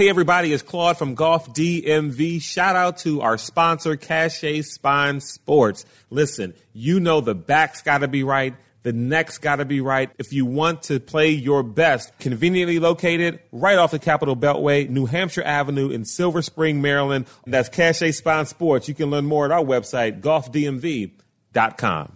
[0.00, 2.40] Hey everybody, it's Claude from Golf DMV.
[2.40, 5.84] Shout out to our sponsor, Cache Spine Sports.
[6.08, 8.54] Listen, you know the back's gotta be right.
[8.82, 10.10] The neck's gotta be right.
[10.16, 15.04] If you want to play your best, conveniently located right off the Capitol Beltway, New
[15.04, 17.26] Hampshire Avenue in Silver Spring, Maryland.
[17.44, 18.88] That's Cache Spine Sports.
[18.88, 22.12] You can learn more at our website, golfdmv.com.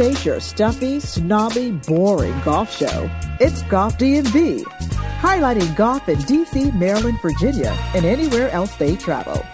[0.00, 3.10] Ain't your stuffy, snobby, boring golf show.
[3.40, 9.44] It's Golf DMV, highlighting golf in DC, Maryland, Virginia, and anywhere else they travel.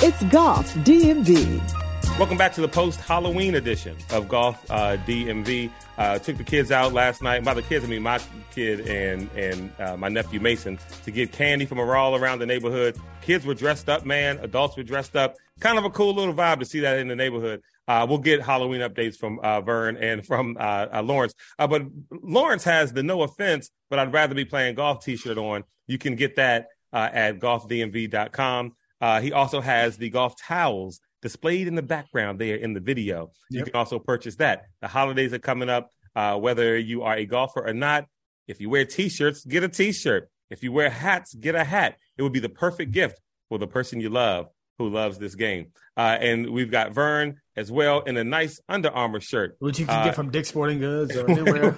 [0.00, 2.18] It's Golf DMV.
[2.18, 5.70] Welcome back to the post Halloween edition of Golf uh, DMV.
[5.96, 7.42] Uh, took the kids out last night.
[7.44, 8.20] By the kids, I mean my
[8.54, 12.46] kid and and uh, my nephew Mason to get candy from a all around the
[12.46, 12.98] neighborhood.
[13.22, 14.38] Kids were dressed up, man.
[14.42, 15.36] Adults were dressed up.
[15.60, 17.62] Kind of a cool little vibe to see that in the neighborhood.
[17.88, 21.34] Uh, we'll get Halloween updates from uh, Vern and from uh, uh Lawrence.
[21.58, 25.64] Uh, but Lawrence has the no offense, but I'd rather be playing golf T-shirt on.
[25.86, 28.72] You can get that uh, at golfdmv.com.
[29.20, 33.30] he also has the golf towels displayed in the background there in the video.
[33.50, 33.58] Yep.
[33.58, 34.62] You can also purchase that.
[34.80, 35.90] The holidays are coming up.
[36.14, 38.06] whether you are a golfer or not,
[38.48, 40.28] if you wear T-shirts, get a T-shirt.
[40.50, 41.96] If you wear hats, get a hat.
[42.16, 45.68] It would be the perfect gift for the person you love who loves this game.
[45.96, 49.86] Uh, and we've got Vern as well in a nice Under Armour shirt, which you
[49.86, 51.76] can uh, get from Dick's Sporting Goods or anywhere,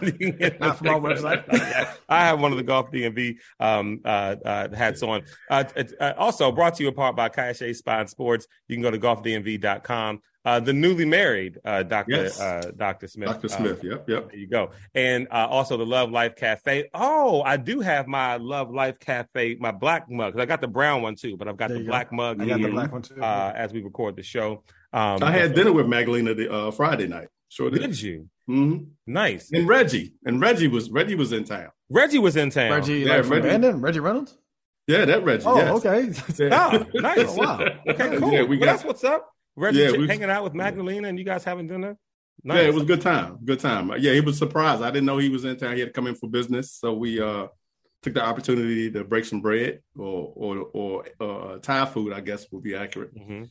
[0.60, 1.44] not from our website.
[2.08, 5.22] I have one of the Golf DMV um, uh, uh, hats on.
[5.50, 5.64] Uh,
[6.00, 8.46] uh, also brought to you apart by Cache Spine Sports.
[8.68, 10.20] You can go to golfdmv.com.
[10.46, 12.24] Uh, the newly married uh, Dr.
[12.24, 12.38] Yes.
[12.38, 13.08] Uh, Dr.
[13.08, 13.28] Smith.
[13.28, 13.48] Dr.
[13.48, 14.28] Smith, yep, yep.
[14.30, 14.72] There you go.
[14.94, 16.90] And uh, also the Love Life Cafe.
[16.92, 20.38] Oh, I do have my Love Life Cafe, my black mug.
[20.38, 22.16] I got the brown one too, but I've got there the black go.
[22.16, 22.42] mug.
[22.42, 23.22] I got the black one too.
[23.22, 24.62] Uh, as we record the show.
[24.94, 27.26] Um, I had dinner with Magdalena the uh, Friday night.
[27.48, 27.82] Sure did.
[27.82, 28.28] Did you?
[28.48, 28.84] Mm-hmm.
[29.08, 29.50] Nice.
[29.52, 30.14] And Reggie.
[30.24, 31.70] And Reggie was Reggie was in town.
[31.90, 32.70] Reggie was in town.
[32.70, 33.42] Reggie, yeah, like Reggie.
[33.42, 33.80] Brandon?
[33.80, 34.38] Reggie Reynolds?
[34.86, 35.44] Yeah, that Reggie.
[35.46, 35.84] Oh, yes.
[36.30, 36.50] okay.
[36.52, 37.26] oh, nice.
[37.28, 37.60] Oh, wow.
[37.88, 38.32] Okay, cool.
[38.32, 39.28] Yeah, we well, got, that's what's up.
[39.56, 41.96] Reggie yeah, we, hanging out with Magdalena and you guys having dinner?
[42.44, 42.56] Nice.
[42.56, 43.38] Yeah, it was a good time.
[43.44, 43.90] Good time.
[43.98, 44.82] Yeah, he was surprised.
[44.82, 45.74] I didn't know he was in town.
[45.74, 46.72] He had to come in for business.
[46.72, 47.48] So we uh
[48.02, 52.46] took the opportunity to break some bread or or or uh, Thai food, I guess
[52.52, 53.44] would be accurate, mm-hmm.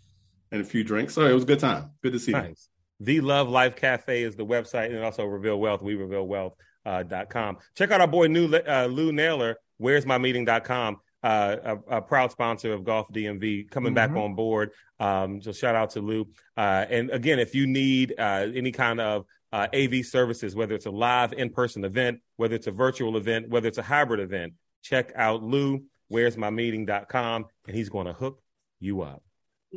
[0.53, 1.13] And a few drinks.
[1.13, 1.91] So it was a good time.
[2.01, 2.69] Good to see nice.
[2.99, 3.05] you.
[3.05, 5.81] The Love Life Cafe is the website, and also Reveal Wealth.
[5.81, 6.55] We reveal wealth.
[6.85, 7.57] Uh, dot com.
[7.77, 9.55] Check out our boy New uh, Lou Naylor.
[9.77, 13.95] Where's my meeting.com uh, a, a, proud sponsor of Golf DMV, coming mm-hmm.
[13.95, 14.71] back on board.
[14.99, 16.27] Um, so shout out to Lou.
[16.57, 20.85] Uh, and again, if you need uh, any kind of uh, AV services, whether it's
[20.85, 25.13] a live in-person event, whether it's a virtual event, whether it's a hybrid event, check
[25.15, 25.83] out Lou.
[26.09, 28.41] Where's my meeting.com and he's going to hook
[28.79, 29.23] you up.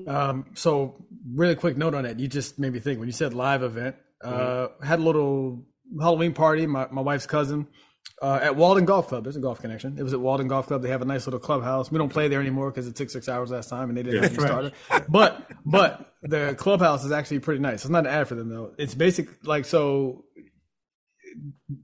[0.06, 2.18] Um, so really quick note on that.
[2.18, 4.84] You just made me think when you said live event, uh, mm-hmm.
[4.84, 5.64] had a little
[6.00, 6.66] Halloween party.
[6.66, 7.66] My, my wife's cousin
[8.22, 9.24] uh, at Walden Golf Club.
[9.24, 9.98] There's a golf connection.
[9.98, 10.82] It was at Walden Golf Club.
[10.82, 11.90] They have a nice little clubhouse.
[11.90, 14.22] We don't play there anymore because it took six hours last time and they didn't
[14.22, 15.06] yeah, have any starter.
[15.08, 17.84] But but the clubhouse is actually pretty nice.
[17.84, 18.72] It's not an ad for them though.
[18.78, 20.24] It's basic like so.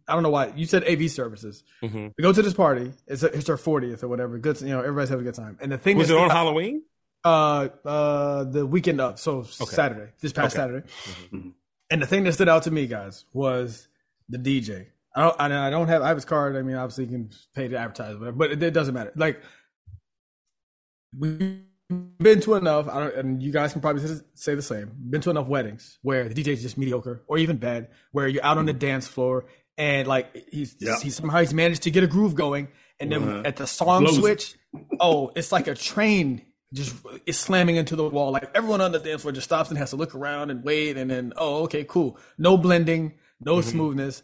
[0.08, 1.62] I don't know why you said AV services.
[1.82, 2.08] Mm-hmm.
[2.16, 2.92] We go to this party.
[3.06, 4.38] It's a, it's our 40th or whatever.
[4.38, 5.58] Good, you know, everybody's having a good time.
[5.60, 6.82] And the thing was it on Halloween?
[7.24, 9.64] Uh, uh, the weekend of so okay.
[9.64, 10.62] Saturday, this past okay.
[10.62, 10.86] Saturday.
[11.32, 11.48] Mm-hmm.
[11.90, 13.86] And the thing that stood out to me, guys, was
[14.28, 14.86] the DJ.
[15.14, 16.56] I don't, I don't have I have his card.
[16.56, 19.12] I mean, obviously you can pay to advertise, whatever, but it, it doesn't matter.
[19.14, 19.42] Like
[21.16, 21.60] we've
[22.18, 24.02] been to enough, I don't, and you guys can probably
[24.34, 24.90] say the same.
[25.10, 28.44] Been to enough weddings where the DJ is just mediocre or even bad, where you're
[28.44, 29.44] out on the dance floor
[29.78, 30.98] and like he's yeah.
[31.00, 32.68] he somehow he's managed to get a groove going,
[33.00, 33.42] and then uh-huh.
[33.44, 34.16] at the song Blows.
[34.16, 34.54] switch,
[35.00, 36.94] oh, it's like a train just
[37.26, 38.32] is slamming into the wall.
[38.32, 40.96] Like everyone on the dance floor just stops and has to look around and wait,
[40.96, 43.70] and then oh, okay, cool, no blending, no mm-hmm.
[43.70, 44.22] smoothness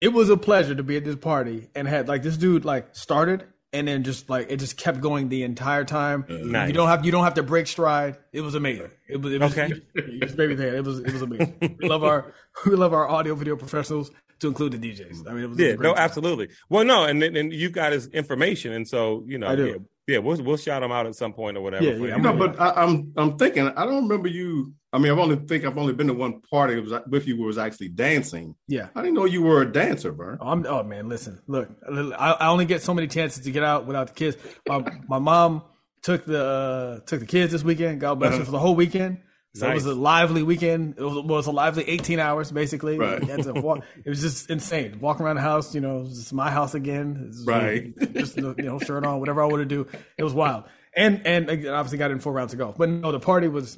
[0.00, 2.94] it was a pleasure to be at this party and had like this dude like
[2.94, 6.24] started and then just like it just kept going the entire time.
[6.28, 6.68] Nice.
[6.68, 8.16] You don't have you don't have to break stride.
[8.32, 8.90] It was amazing.
[9.08, 9.72] It was, it was okay.
[9.94, 11.76] It, it, it was it was amazing.
[11.80, 12.32] we love our
[12.66, 14.10] we love our audio video professionals
[14.40, 15.28] to include the DJs.
[15.28, 16.02] I mean, it was, yeah, no, time.
[16.02, 16.48] absolutely.
[16.70, 19.66] Well, no, and and you got his information, and so you know, I do.
[19.66, 19.76] Yeah,
[20.10, 21.84] yeah, we'll we'll shout them out at some point or whatever.
[21.84, 22.16] Yeah, yeah.
[22.16, 24.74] No, but I, am I'm, I'm thinking I don't remember you.
[24.92, 27.46] I mean, I've only think I've only been to one party was with you where
[27.46, 28.56] was actually dancing.
[28.66, 30.36] Yeah, I didn't know you were a dancer, bro.
[30.40, 33.62] Oh, I'm, oh man, listen, look, I, I, only get so many chances to get
[33.62, 34.36] out without the kids.
[34.66, 35.62] My my mom
[36.02, 38.00] took the uh, took the kids this weekend.
[38.00, 39.18] God bless her for the whole weekend.
[39.54, 39.72] So nice.
[39.72, 40.94] it was a lively weekend.
[40.96, 42.96] It was, it was, a lively 18 hours, basically.
[42.98, 43.20] Right.
[43.56, 44.98] Walk, it was just insane.
[45.00, 47.32] Walking around the house, you know, it's my house again.
[47.44, 47.92] right.
[48.14, 49.98] Just, you know, shirt on, whatever I wanted to do.
[50.16, 50.64] It was wild.
[50.96, 52.78] And, and obviously got in four rounds of golf.
[52.78, 53.76] But no, the party was,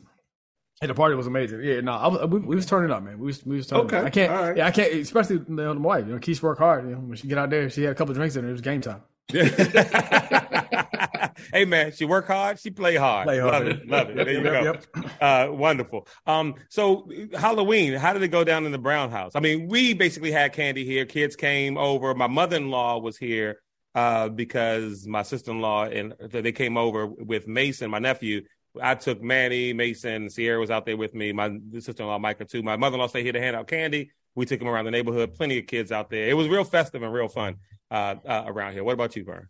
[0.83, 1.63] And the party was amazing.
[1.63, 3.19] Yeah, no, I was, we, we was turning up, man.
[3.19, 4.05] We was, we was turning Okay, up.
[4.05, 4.57] I can't, right.
[4.59, 6.07] yeah, I can't, especially you know, my wife.
[6.07, 6.85] You know, Keith worked hard.
[6.85, 8.51] You know, when she get out there, she had a couple drinks in her.
[8.51, 9.03] It was game time.
[11.53, 13.27] hey man, she work hard, she play hard.
[13.27, 13.53] Play hard.
[13.53, 14.17] Love it, love it.
[14.17, 15.03] There you Yep, go.
[15.21, 16.07] Uh, wonderful.
[16.27, 17.09] Um, so
[17.39, 19.33] Halloween, how did it go down in the Brown house?
[19.35, 21.05] I mean, we basically had candy here.
[21.05, 22.15] Kids came over.
[22.15, 23.61] My mother-in-law was here
[23.95, 28.43] uh, because my sister-in-law and they came over with Mason, my nephew.
[28.81, 31.33] I took Manny, Mason, Sierra was out there with me.
[31.33, 32.63] My sister-in-law, Micah, too.
[32.63, 34.11] My mother-in-law stayed here to hand out candy.
[34.35, 35.35] We took them around the neighborhood.
[35.35, 36.27] Plenty of kids out there.
[36.27, 37.57] It was real festive and real fun
[37.91, 38.83] uh, uh, around here.
[38.83, 39.49] What about you, Vern?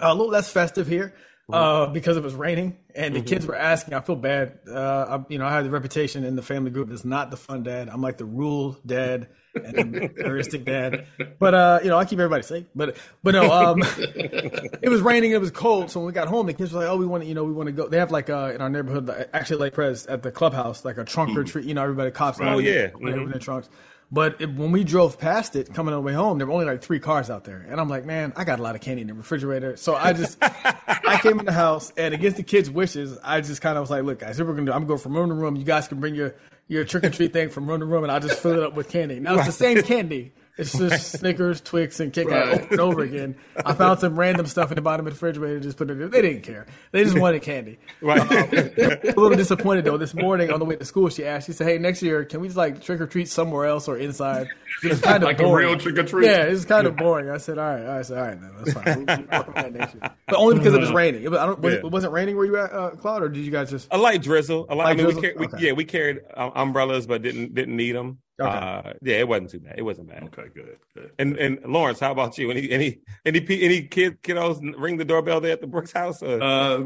[0.00, 1.14] A little less festive here
[1.52, 3.94] uh, because it was raining and the kids were asking.
[3.94, 4.58] I feel bad.
[4.68, 7.36] Uh, I, you know, I had the reputation in the family group as not the
[7.36, 7.88] fun dad.
[7.88, 11.06] I'm like the rule dad and the heuristic dad.
[11.38, 12.64] But uh, you know, I keep everybody safe.
[12.74, 15.32] But but no, um, it was raining.
[15.32, 15.90] It was cold.
[15.90, 17.44] So when we got home, the kids were like, "Oh, we want to, you know,
[17.44, 20.22] we want to go." They have like uh, in our neighborhood, actually, like Prez at
[20.22, 21.66] the clubhouse, like a trunk or treat.
[21.66, 22.38] You know, everybody cops.
[22.40, 22.88] Oh, yeah.
[22.88, 23.12] Mhm.
[23.14, 23.68] open their trunks.
[24.14, 26.66] But it, when we drove past it, coming on the way home, there were only
[26.66, 29.02] like three cars out there, and I'm like, man, I got a lot of candy
[29.02, 29.76] in the refrigerator.
[29.76, 33.60] So I just, I came in the house, and against the kids' wishes, I just
[33.60, 34.72] kind of was like, look, guys, what we're gonna do.
[34.72, 35.56] I'm gonna go from room to room.
[35.56, 36.36] You guys can bring your
[36.68, 38.74] your trick or treat thing from room to room, and I'll just fill it up
[38.74, 39.18] with candy.
[39.18, 40.32] Now it's the same candy.
[40.56, 42.54] It's just Snickers, Twix, and Kit Kat Right.
[42.60, 43.34] over and over again.
[43.66, 46.00] I found some random stuff in the bottom of the refrigerator, just put it.
[46.00, 46.10] in.
[46.10, 46.66] They didn't care.
[46.92, 47.78] They just wanted candy.
[48.00, 48.20] Right.
[48.30, 49.96] a little disappointed though.
[49.96, 51.46] This morning on the way to school, she asked.
[51.46, 53.96] She said, "Hey, next year, can we just like trick or treat somewhere else or
[53.96, 54.46] inside?"
[54.82, 55.68] It's kind of Like a boring.
[55.68, 56.26] real trick or treat.
[56.26, 57.30] Yeah, it's kind of boring.
[57.30, 59.54] I said, "All right, all right, I said, all right, then that's fine." We'll- we'll
[59.54, 60.10] that next year.
[60.28, 61.22] But only because it was raining.
[61.24, 61.78] It was, I don't, was, Yeah.
[61.80, 63.88] it wasn't raining where you at, uh, Claude, or did you guys just?
[63.90, 64.66] a light drizzle.
[64.68, 65.22] A light, I mean, drizzle?
[65.22, 68.18] we, carried, we yeah, we carried um, umbrellas, but didn't didn't need them.
[68.40, 68.50] Okay.
[68.50, 69.74] Uh, yeah, it wasn't too bad.
[69.78, 70.24] It wasn't bad.
[70.24, 71.12] Okay, good, good.
[71.18, 72.50] And and Lawrence, how about you?
[72.50, 76.20] Any any any any kid kiddos ring the doorbell there at the Brooks house?
[76.20, 76.42] Or?
[76.42, 76.80] Uh,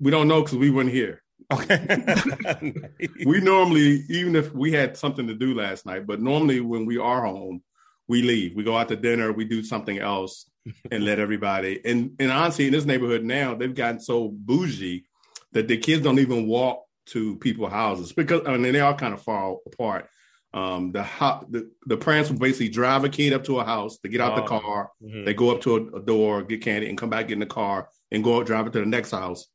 [0.00, 1.22] we don't know because we weren't here.
[1.52, 2.72] okay.
[3.26, 6.96] We normally, even if we had something to do last night, but normally when we
[6.96, 7.62] are home,
[8.08, 8.54] we leave.
[8.54, 9.30] We go out to dinner.
[9.32, 10.48] We do something else
[10.90, 11.80] and let everybody.
[11.84, 15.04] And and honestly, in this neighborhood now, they've gotten so bougie
[15.52, 19.14] that the kids don't even walk to people's houses because I mean they are kind
[19.14, 20.08] of far apart.
[20.54, 23.98] Um, the, ho- the the parents will basically drive a kid up to a house.
[24.02, 24.60] They get out the Oh.
[24.60, 24.90] car.
[25.02, 25.24] Mhm.
[25.26, 27.88] They go up to a, a door, get candy, and come back in the car
[28.12, 29.48] and go out drive it to the next house.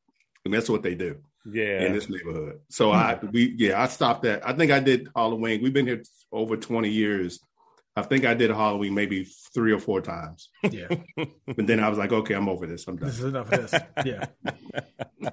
[0.44, 1.16] And that's what they do
[1.50, 1.86] yeah.
[1.86, 2.60] in this neighborhood.
[2.70, 4.46] So I we yeah, I stopped that.
[4.46, 5.64] I think I did Halloween.
[5.64, 6.04] We've been here
[6.34, 7.40] over 20 years.
[7.96, 10.50] I think I did Halloween maybe three or four times.
[10.70, 10.88] Yeah,
[11.48, 12.88] But then I was like, okay, I'm over this.
[12.88, 13.10] I'm done.
[13.10, 13.82] this is enough of this.
[14.06, 14.26] Yeah,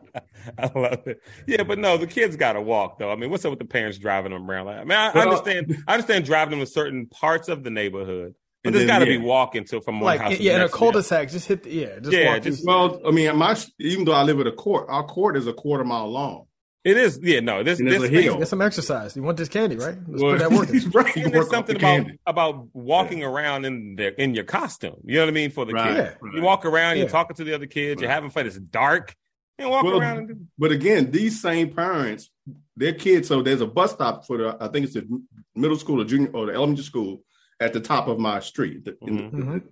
[0.58, 1.20] I love it.
[1.46, 3.10] Yeah, but no, the kids got to walk though.
[3.10, 4.66] I mean, what's up with the parents driving them around?
[4.66, 5.76] Like, I mean, I, I understand.
[5.86, 9.04] I understand driving them to certain parts of the neighborhood, but And there's then, got
[9.04, 9.18] to yeah.
[9.18, 10.28] be walking to from one house.
[10.30, 11.62] like to yeah, the in a cul-de-sac, just hit.
[11.62, 12.42] The, yeah, just Yeah, walk.
[12.42, 15.46] just- Well, I mean, my even though I live at a court, our court is
[15.46, 16.45] a quarter mile long.
[16.86, 17.18] It is.
[17.22, 17.62] Yeah, no.
[17.64, 19.16] This And this a thing- Get some exercise.
[19.16, 19.96] You want this candy, right?
[20.06, 20.90] Let's Well, put that work in.
[20.90, 22.18] right, you And there's work the something about candy.
[22.26, 24.96] about walking around in the in your costume.
[25.04, 26.16] You know what I mean for the Right, kids.
[26.22, 26.30] Yeah.
[26.36, 28.46] You walk around, you're talking to the other kids, you're having fun.
[28.46, 29.14] It's dark.
[29.58, 30.30] You walk Well, around.
[30.30, 32.30] And, But again, these same parents,
[32.76, 33.26] their kids.
[33.28, 34.56] So there's a bus stop for the.
[34.60, 35.06] I think it's the
[35.54, 37.22] middle school or junior or the elementary school
[37.58, 38.84] at the top of my street.
[38.84, 39.32] The- in the- Mhm.
[39.44, 39.62] Mhm.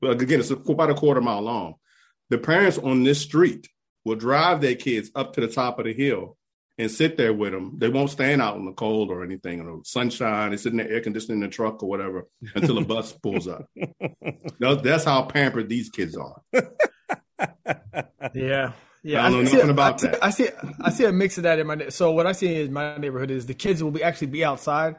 [0.00, 1.74] But again, it's about a quarter mile long.
[2.30, 3.68] The parents on this street
[4.04, 6.36] will drive their kids up to the top of the hill
[6.78, 7.74] and sit there with them.
[7.78, 10.50] They won't stand out in the cold or anything, or the sunshine.
[10.50, 13.48] They sit in the air conditioning in the truck or whatever until the bus pulls
[13.48, 13.66] up.
[14.60, 16.42] That's- That's how pampered these kids are.
[18.34, 18.72] Yeah.
[19.02, 20.24] Yeah, I don't know see, nothing about I see, that.
[20.24, 20.48] I see,
[20.82, 21.88] I see a mix of that in my.
[21.90, 24.96] So what I see in my neighborhood is the kids will be actually be outside,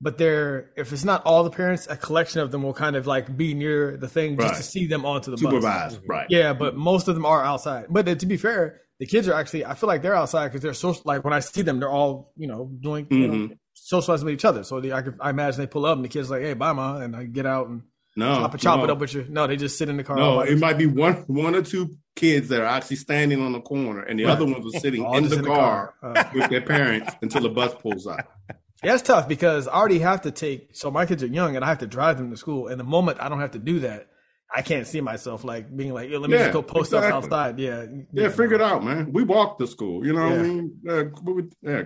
[0.00, 3.06] but they're if it's not all the parents, a collection of them will kind of
[3.06, 5.52] like be near the thing just to see them onto the bus.
[5.52, 6.26] Supervised, right?
[6.30, 7.84] Yeah, but most of them are outside.
[7.90, 9.64] But to be fair, the kids are actually.
[9.64, 11.02] I feel like they're outside because they're social.
[11.04, 14.44] Like when I see them, they're all you know doing you know, socializing with each
[14.44, 14.62] other.
[14.62, 16.72] So they, I, could, I imagine they pull up and the kids like, "Hey, bye,
[16.72, 17.82] ma," and I get out and
[18.16, 18.84] No, chop, it- chop no.
[18.84, 19.26] it up with you.
[19.28, 20.16] No, they just sit in the car.
[20.16, 23.60] No, it might be one one or two kids that are actually standing on the
[23.60, 24.32] corner, and the Right.
[24.32, 27.48] other ones are sitting All in just the, car, Uh, with their parents until the
[27.50, 28.20] bus pulls up.
[28.82, 30.70] Yeah, it's tough because I already have to take.
[30.72, 32.68] So my kids are young, and I have to drive them to school.
[32.68, 34.08] And the moment I don't have to do that,
[34.54, 37.12] I can't see myself like being like, "Let me Yeah, just go post exactly.
[37.12, 39.12] up outside." Yeah, Yeah, figure it out, man.
[39.12, 40.42] We walk to school, you know what I Yeah.
[40.42, 40.72] mean?
[40.88, 41.82] Uh, we yeah,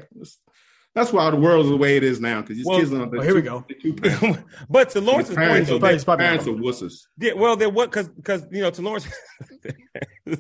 [0.94, 3.06] that's why the world's the way it is now because these Well, kids are.
[3.06, 3.64] well, here we go.
[3.68, 4.38] They're too parents.
[4.70, 6.94] but to Lawrence's point, parents, though, are, probably- it's probably- parents are wusses.
[7.18, 9.06] Yeah, well, there what because because you know to Lawrence,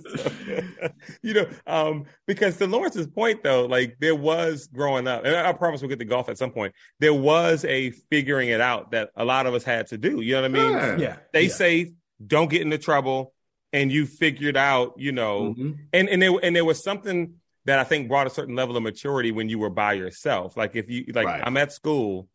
[1.22, 5.50] you know, um, because to Lawrence's point though, like there was growing up, and I,
[5.50, 6.74] I promise we'll get to golf at some point.
[7.00, 10.20] There was a figuring it out that a lot of us had to do.
[10.20, 10.72] You know what I mean?
[10.72, 10.96] Yeah.
[10.96, 11.16] yeah.
[11.30, 11.52] Stay yeah.
[11.52, 11.88] safe,
[12.24, 13.32] don't get into trouble,
[13.72, 15.78] and you figured out, you know, Mhm.
[15.92, 17.34] and and there and there was something
[17.66, 20.56] that I think brought a certain level of maturity when you were by yourself.
[20.56, 21.42] Like if you like, Right.
[21.44, 22.28] I'm at school,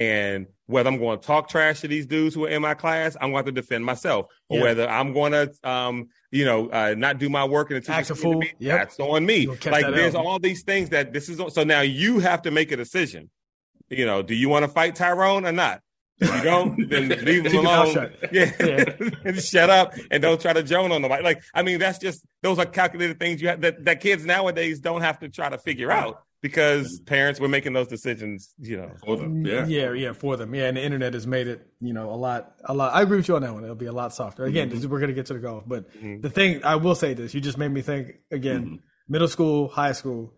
[0.00, 3.14] and whether I'm going to talk trash to these dudes who are in my class,
[3.16, 4.64] I'm going to have to defend myself, or Yeah.
[4.64, 8.10] whether I'm going to, um, you know, uh, not do my work and the Act
[8.10, 8.40] a teacher's screaming fool.
[8.40, 8.78] me, Yep.
[8.78, 9.46] that's on me.
[9.46, 10.26] Like there's L.
[10.26, 11.40] all these things that this is.
[11.54, 13.30] So now you have to make a decision.
[13.90, 15.80] You know, do you want to fight Tyrone or not?
[16.20, 18.10] If you don't, then leave Keep him your mouth alone.
[18.20, 18.32] shut.
[18.32, 19.10] Yeah, Yeah.
[19.24, 21.22] and shut up and don't try to joan on nobody.
[21.24, 24.80] Like, I mean, that's just those are calculated things you have that, that kids nowadays
[24.80, 28.54] don't have to try to figure out because parents were making those decisions.
[28.58, 29.44] You know, For them.
[29.44, 29.66] Yeah.
[29.66, 30.54] yeah, yeah, for them.
[30.54, 32.94] Yeah, and the internet has made it, you know, a lot, a lot.
[32.94, 33.64] I agree with you on that one.
[33.64, 34.44] It'll be a lot softer.
[34.44, 34.88] Again, Mm-hmm.
[34.90, 37.58] we're gonna get to the golf, but the thing I will say this: you just
[37.58, 38.64] made me think again.
[38.64, 38.74] Mm-hmm.
[39.06, 40.32] Middle school, high school,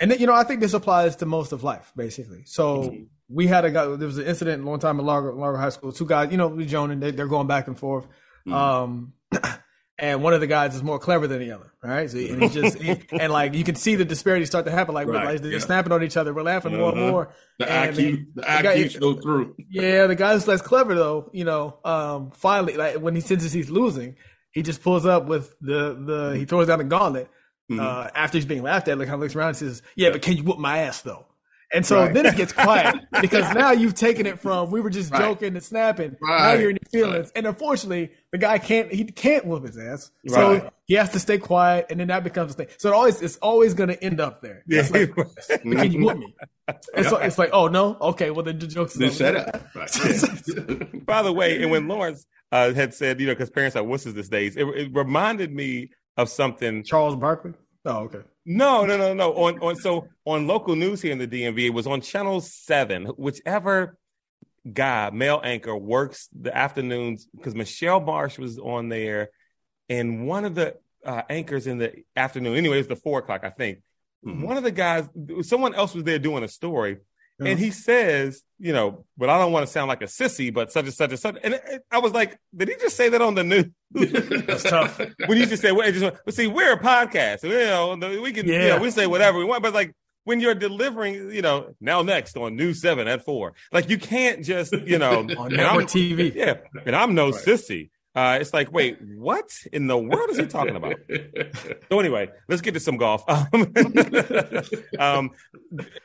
[0.00, 2.44] and then, you know, I think this applies to most of life, basically.
[2.46, 3.02] So Mm-hmm.
[3.28, 3.84] We had a guy.
[3.96, 5.92] There was an incident a long time in Largo, Largo High School.
[5.92, 8.06] Two guys, you know, Joan and they, they're going back and forth.
[8.46, 8.52] Mm-hmm.
[8.54, 9.12] Um,
[9.98, 12.08] and one of the guys is more clever than the other, right?
[12.08, 14.94] So, and he just he- and like you can see the disparity start to happen.
[14.94, 15.58] Like, we're, Right, like they're yeah.
[15.58, 16.32] snapping on each other.
[16.32, 17.10] We're laughing more and Uh-huh.
[17.10, 17.34] more.
[17.58, 19.56] The And IQ, the the guy- IQ show through.
[19.68, 23.52] yeah, the guy who's less clever though, you know, um, finally, like when he senses
[23.52, 24.16] he's losing,
[24.52, 27.28] he just pulls up with the the he throws down the gauntlet
[27.70, 27.80] Mm-hmm.
[27.80, 28.96] uh, after he's being laughed at.
[28.96, 31.26] Like, kind of looks around and says, "Yeah, but can you whoop my ass though?"
[31.72, 32.14] And so Right.
[32.14, 35.20] then it gets quiet because now you've taken it from we were just Right.
[35.20, 36.16] joking and snapping.
[36.22, 36.60] Now Right.
[36.60, 40.52] you're in your feelings, and unfortunately, the guy can't he can't whoop his ass, so
[40.54, 40.70] Right.
[40.86, 42.68] he has to stay quiet, and then that becomes a thing.
[42.78, 44.62] So it always it's always going to end up there.
[44.66, 44.80] yeah.
[44.80, 45.14] It's like,
[45.62, 46.34] can you whoop me?
[46.94, 49.66] It's, like, it's like, oh no, okay, well then the joke's Then shut up.
[51.06, 54.14] By the way, and when Lawrence uh, had said, you know, because parents are wusses
[54.14, 56.82] these days, it, it reminded me of something.
[56.82, 57.52] Charles Barkley.
[57.84, 58.20] Oh, okay.
[58.50, 59.34] No, no, no, no.
[59.34, 63.04] On on so on local news here in the DMV, it was on Channel Seven.
[63.04, 63.98] Whichever
[64.72, 69.28] guy, male anchor, works the afternoons because Michelle Marsh was on there,
[69.90, 72.56] and one of the uh, anchors in the afternoon.
[72.56, 73.82] Anyway, it's the four o'clock, I think.
[74.24, 74.40] Mhm.
[74.42, 75.06] One of the guys,
[75.42, 76.96] someone else was there doing a story,
[77.38, 77.50] Yeah.
[77.50, 77.64] and uh-huh.
[77.64, 80.86] he says, you know, but I don't want to sound like a sissy, but such
[80.86, 81.36] and such and such.
[81.42, 83.66] And it- I was like, did he just say that on the news?
[83.92, 84.98] That's tough.
[85.26, 87.42] when you just say, well, just, but see, we're a podcast.
[87.44, 88.76] You know, we can, you Yeah.
[88.76, 89.92] know, we say whatever we want, but like
[90.24, 94.44] when you're delivering, you know, now next on News Seven at four, like you can't
[94.44, 96.34] just, you know, On network TV.
[96.34, 97.34] yeah, and I'm no Right.
[97.44, 97.90] sissy.
[98.14, 100.96] Uh, it's like, wait, what in the world is he talking about?
[101.90, 103.22] So anyway, let's get to some golf.
[103.28, 103.72] Um,
[104.98, 105.30] um,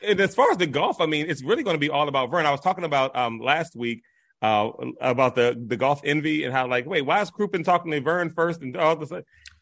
[0.01, 2.29] and as far as the golf, I mean, it's really going to be all about
[2.31, 2.45] Vern.
[2.45, 4.03] I was talking about um, last week
[4.41, 4.69] uh,
[5.01, 8.29] about the the golf envy and how like, wait, why is Crouppen talking to Vern
[8.29, 9.11] first and all this?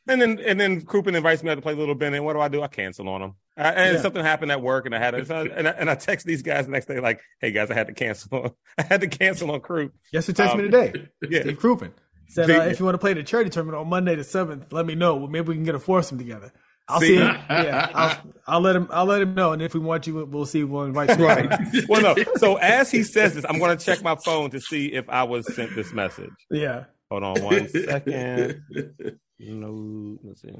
[0.07, 2.33] And then and then Crouppen invites me out to play a little bit, and what
[2.33, 2.62] do I do?
[2.63, 3.36] I cancel on him.
[3.57, 4.01] Uh, and Yeah.
[4.01, 6.65] something happened at work, and I had so- and I, and I text these guys
[6.65, 8.36] the next day like, hey guys, I had to cancel.
[8.38, 9.93] On, I had to cancel on Croup.
[10.12, 11.07] Yes, he texted me Um, today.
[11.29, 11.91] Yeah, Steve Crouppen
[12.32, 14.72] said, See- uh, if you want to play the charity tournament on Monday the seventh,
[14.72, 15.16] let me know.
[15.16, 16.52] Well, maybe we can get a foursome together.
[16.88, 17.08] I'll See?
[17.08, 17.38] see, him.
[17.50, 18.88] Yeah, I'll, I'll let him.
[18.92, 19.54] I'll let him know.
[19.54, 20.64] And if we want you, we'll see.
[20.64, 21.26] We'll invite you.
[21.26, 21.50] Right.
[21.90, 22.16] well, no.
[22.38, 25.24] So as he says this, I'm going to check my phone to see if I
[25.24, 26.32] was sent this message.
[26.50, 26.86] Yeah.
[27.10, 28.62] Hold on one second.
[29.43, 30.50] No, let's see.
[30.50, 30.57] Uh,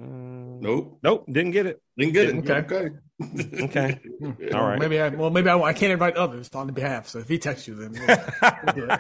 [0.60, 1.00] nope.
[1.04, 1.82] Nope, didn't get it.
[1.98, 2.36] Didn't get it.
[2.50, 2.90] Okay.
[3.22, 3.60] Okay.
[3.66, 4.00] Okay.
[4.56, 4.80] All right.
[4.80, 5.10] Maybe I.
[5.10, 7.08] Well, maybe I, I can't invite others on the behalf.
[7.08, 7.92] So if he texts you, then.
[7.92, 8.98] we'll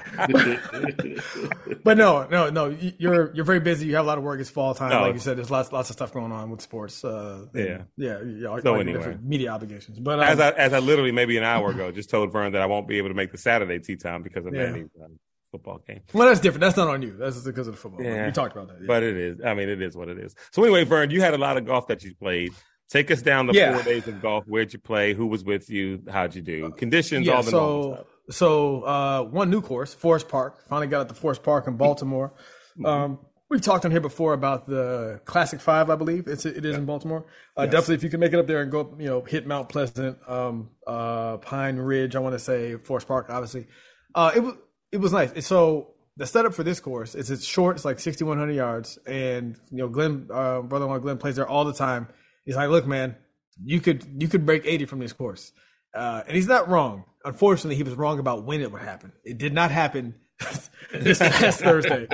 [1.83, 2.69] but no, no, no.
[2.69, 3.87] you- You're you're very busy.
[3.87, 4.39] You have a lot of work.
[4.39, 5.01] It's fall time, No.
[5.01, 5.37] like you said.
[5.37, 7.03] There's lots lots of stuff going on with sports.
[7.03, 7.83] Uh, Yeah.
[7.97, 8.47] yeah, yeah.
[8.47, 9.17] all- So all your anyway.
[9.23, 9.99] media obligations.
[9.99, 12.61] But um, As I as I literally maybe an hour ago just told Vern that
[12.61, 14.67] I won't be able to make the Saturday tea time because of Yeah.
[14.71, 15.17] Manny's um,
[15.51, 16.01] football game.
[16.13, 16.61] well, that's different.
[16.61, 17.15] That's not on you.
[17.17, 18.03] That's because of the football.
[18.03, 18.25] Yeah.
[18.25, 18.79] We talked about that.
[18.81, 18.87] yeah.
[18.87, 19.41] But it is.
[19.45, 20.33] I mean, it is what it is.
[20.51, 22.53] So anyway, Vern, you had a lot of golf that you played.
[22.89, 23.73] Take us down the Yeah.
[23.73, 24.45] four days of golf.
[24.47, 25.13] Where'd you play?
[25.13, 26.01] Who was with you?
[26.09, 26.71] How'd you do?
[26.71, 30.67] Conditions, yeah, all the so so uh, one new course, Forest Park.
[30.67, 32.33] Finally got at the Forest Park in Baltimore.
[32.77, 32.85] Mm-hmm.
[32.85, 36.75] Um, we've talked on here before about the Classic Five, I believe it's it is
[36.77, 37.25] in Baltimore.
[37.55, 39.69] Uh, Definitely, if you can make it up there and go, you know, hit Mount
[39.69, 42.15] Pleasant, um, uh, Pine Ridge.
[42.15, 43.67] I want to say Forest Park, obviously.
[44.13, 44.55] Uh, it was
[44.91, 45.45] it was nice.
[45.45, 47.75] So the setup for this course is it's short.
[47.77, 51.47] It's like sixty one hundred yards, and you know, Glenn, uh, brother-in-law Glenn plays there
[51.47, 52.07] all the time.
[52.45, 53.15] He's like, look, man,
[53.63, 55.51] you could you could break eighty from this course.
[55.93, 57.03] Uh, and he's not wrong.
[57.25, 59.11] Unfortunately, he was wrong about when it would happen.
[59.23, 60.15] It did not happen
[60.93, 62.07] this past Thursday.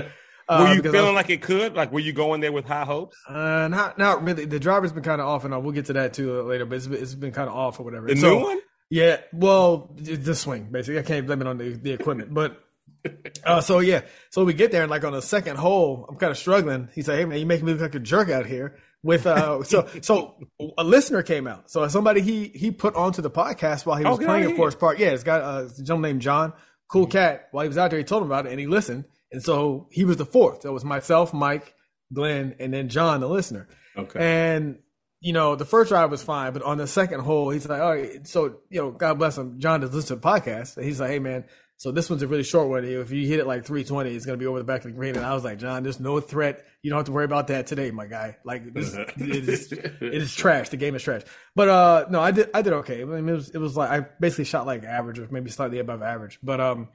[0.49, 1.75] Uh, Were you feeling was- like it could?
[1.75, 3.17] Like, were you going there with high hopes?
[3.27, 4.45] uh, not not really.
[4.45, 5.63] The driver's been kind of off and on.
[5.63, 7.83] We'll get to that too later, but it's been, it's been kind of off or
[7.83, 8.07] whatever.
[8.07, 8.59] The So- new one?
[8.89, 10.99] Yeah, well, the swing basically.
[10.99, 12.63] I can't blame it on the, the equipment, but
[13.45, 16.31] uh, so yeah, so we get there and like on the second hole, I'm kind
[16.31, 16.89] of struggling.
[16.93, 19.63] He's like, "Hey man, you make me look like a jerk out here." With uh,
[19.71, 20.35] so so
[20.77, 21.69] a listener came out.
[21.69, 24.25] So somebody he he put onto the podcast while he was Okay.
[24.25, 24.99] playing at Forest Park.
[24.99, 26.53] Yeah, it's got uh, a gentleman named John,
[26.89, 27.47] cool cat.
[27.51, 29.05] While he was out there, he told him about it and he listened.
[29.31, 30.61] And so he was the fourth.
[30.63, 31.73] So it was myself, Mike,
[32.13, 33.67] Glenn, and then John, the listener.
[33.97, 34.19] Okay.
[34.19, 34.79] And
[35.19, 37.89] you know, the first drive was fine, but on the second hole, he's like, all
[37.95, 39.59] right, so, you know, God bless him.
[39.59, 40.77] John does listen to podcasts.
[40.77, 41.45] And he's like, hey, man,
[41.77, 42.83] so this one's a really short one.
[42.83, 44.97] If you hit it like 320, it's going to be over the back of the
[44.97, 45.15] green.
[45.15, 46.65] And I was like, John, there's no threat.
[46.81, 48.37] You don't have to worry about that today, my guy.
[48.43, 50.69] Like, this, it, is, it is trash.
[50.69, 51.21] The game is trash.
[51.55, 53.01] But, uh, no, I did, I did okay.
[53.01, 55.79] I mean, it was, it was like, I basically shot like average or maybe slightly
[55.79, 56.39] above average.
[56.43, 56.89] But, um,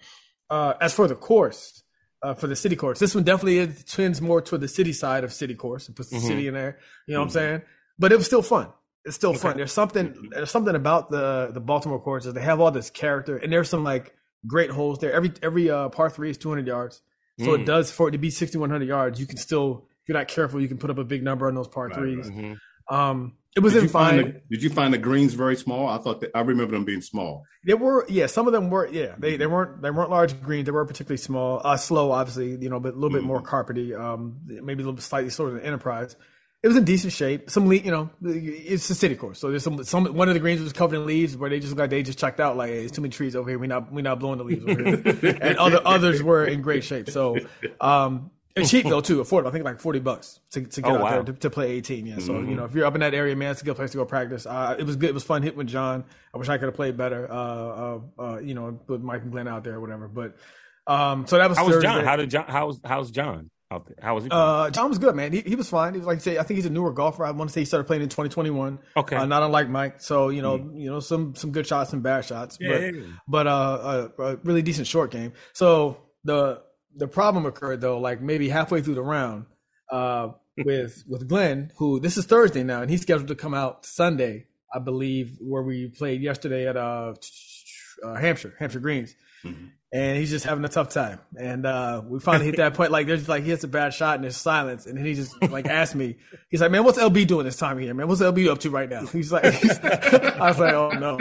[0.50, 1.82] uh, as for the course,
[2.22, 5.32] uh, for the city course, this one definitely tends more toward the city side of
[5.32, 5.88] city course.
[5.88, 6.26] It puts the mm-hmm.
[6.26, 6.78] city in there.
[7.06, 7.20] You know mm-hmm.
[7.20, 7.62] what I'm saying?
[7.98, 8.68] but it was still fun.
[9.04, 9.38] It's still okay.
[9.38, 9.56] fun.
[9.56, 10.28] There's something mm-hmm.
[10.30, 12.34] there's something about the the Baltimore courses.
[12.34, 14.14] They have all this character, and there's some like
[14.46, 15.12] great holes there.
[15.12, 17.02] Every every uh, par three is 200 yards,
[17.38, 17.60] so mm.
[17.60, 19.20] it does for it to be 6100 yards.
[19.20, 21.54] You can still, if you're not careful, you can put up a big number on
[21.54, 22.28] those par threes.
[22.28, 22.36] Right.
[22.36, 22.94] Mm-hmm.
[22.94, 24.16] Um, it was did in fine.
[24.16, 25.86] The, did you find the greens very small?
[25.86, 27.44] I thought that, I remember them being small.
[27.66, 28.26] They were, yeah.
[28.26, 29.14] Some of them were, yeah.
[29.18, 30.64] They they weren't they weren't large greens.
[30.64, 33.98] They were particularly small, uh, slow, obviously, you know, but a little bit more carpety.
[33.98, 36.16] Um, maybe a little bit slightly slower than Enterprise
[36.62, 37.50] it was in decent shape.
[37.50, 40.40] Some le- you know, it's a city course, so there's some some one of the
[40.40, 42.78] greens was covered in leaves where they just like they just checked out like hey,
[42.80, 43.58] there's too many trees over here.
[43.58, 46.84] We not we not blowing the leaves over here, and other others were in great
[46.84, 47.10] shape.
[47.10, 47.36] So,
[47.80, 49.48] um, and cheap though too, affordable.
[49.48, 51.10] I think like forty bucks to, to get oh, out wow.
[51.10, 52.06] there to, to, play eighteen.
[52.06, 52.50] Yeah, so mm-hmm.
[52.50, 54.04] you know if you're up in that area, man, it's a good place to go
[54.04, 54.46] practice.
[54.46, 55.10] Uh, it was good.
[55.10, 56.04] It was fun hitting with John.
[56.32, 57.28] I wish I could have played better.
[57.28, 60.06] Uh, uh, uh, you know, with Mike and Glenn out there or whatever.
[60.06, 60.36] But
[60.86, 61.58] um, so that was.
[61.58, 62.04] How was John?
[62.04, 62.44] How did John?
[62.46, 63.50] How's how's John?
[64.00, 64.30] How was he?
[64.30, 65.32] Uh, John was good, man.
[65.32, 65.94] He, he was fine.
[65.94, 67.24] He was like I say, I think he's a newer golfer.
[67.24, 68.78] I want to say he started playing in 2021.
[68.96, 70.00] Okay, uh, not unlike Mike.
[70.00, 70.80] So you know, mm.
[70.80, 73.06] you know, some some good shots and bad shots, yeah, but yeah, yeah.
[73.28, 75.32] but uh, a, a, really decent short game.
[75.52, 76.62] So the
[76.94, 79.46] the problem occurred though, like maybe halfway through the round,
[79.90, 80.28] uh,
[80.64, 84.46] with with Glenn, who this is Thursday now, and he's scheduled to come out Sunday,
[84.72, 87.14] I believe, where we played yesterday at uh,
[88.04, 89.14] uh Hampshire, Hampshire Greens.
[89.44, 91.20] Mm-hmm and he's just having a tough time.
[91.36, 92.90] And uh, we finally hit that point.
[92.90, 95.40] Like there's like he hits a bad shot and there's silence, and then he just
[95.50, 96.16] like asked me.
[96.48, 98.08] He's like, "Man, what's LB doing this time of year, man?
[98.08, 101.18] What's LB up to right now?" He's like, he's, I was like, "Oh no."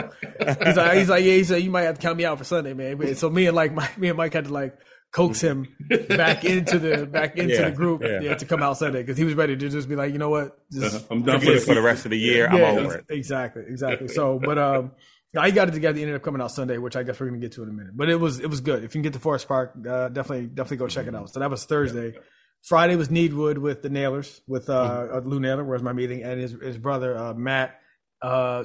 [0.64, 1.34] He's like, he's like, yeah.
[1.34, 3.54] He said, "You might have to count me out for Sunday, man." So me and
[3.54, 4.78] like my, me and Mike had to like
[5.12, 5.68] coax him
[6.08, 8.20] back into the back into yeah, the group yeah.
[8.22, 8.34] yeah.
[8.34, 10.58] to come out Sunday because he was ready to just be like, you know what,
[10.72, 12.48] just, uh, I'm done for, for the rest of the year.
[12.48, 13.04] I'm over it.
[13.10, 14.08] Exactly, exactly.
[14.08, 14.92] So, but um,
[15.36, 15.98] I got it together.
[15.98, 17.72] It ended up coming out Sunday, which I guess we're gonna get to in a
[17.72, 17.96] minute.
[17.96, 18.84] But it was it was good.
[18.84, 21.30] If you can get to Forest Park, uh, definitely definitely go check it out.
[21.30, 22.14] So that was Thursday.
[22.62, 25.16] Friday was Needwood with the Naylors with uh, mm-hmm.
[25.16, 27.80] Uh, Lou Naylor, where's my meeting, and his his brother uh, Matt
[28.20, 28.64] uh,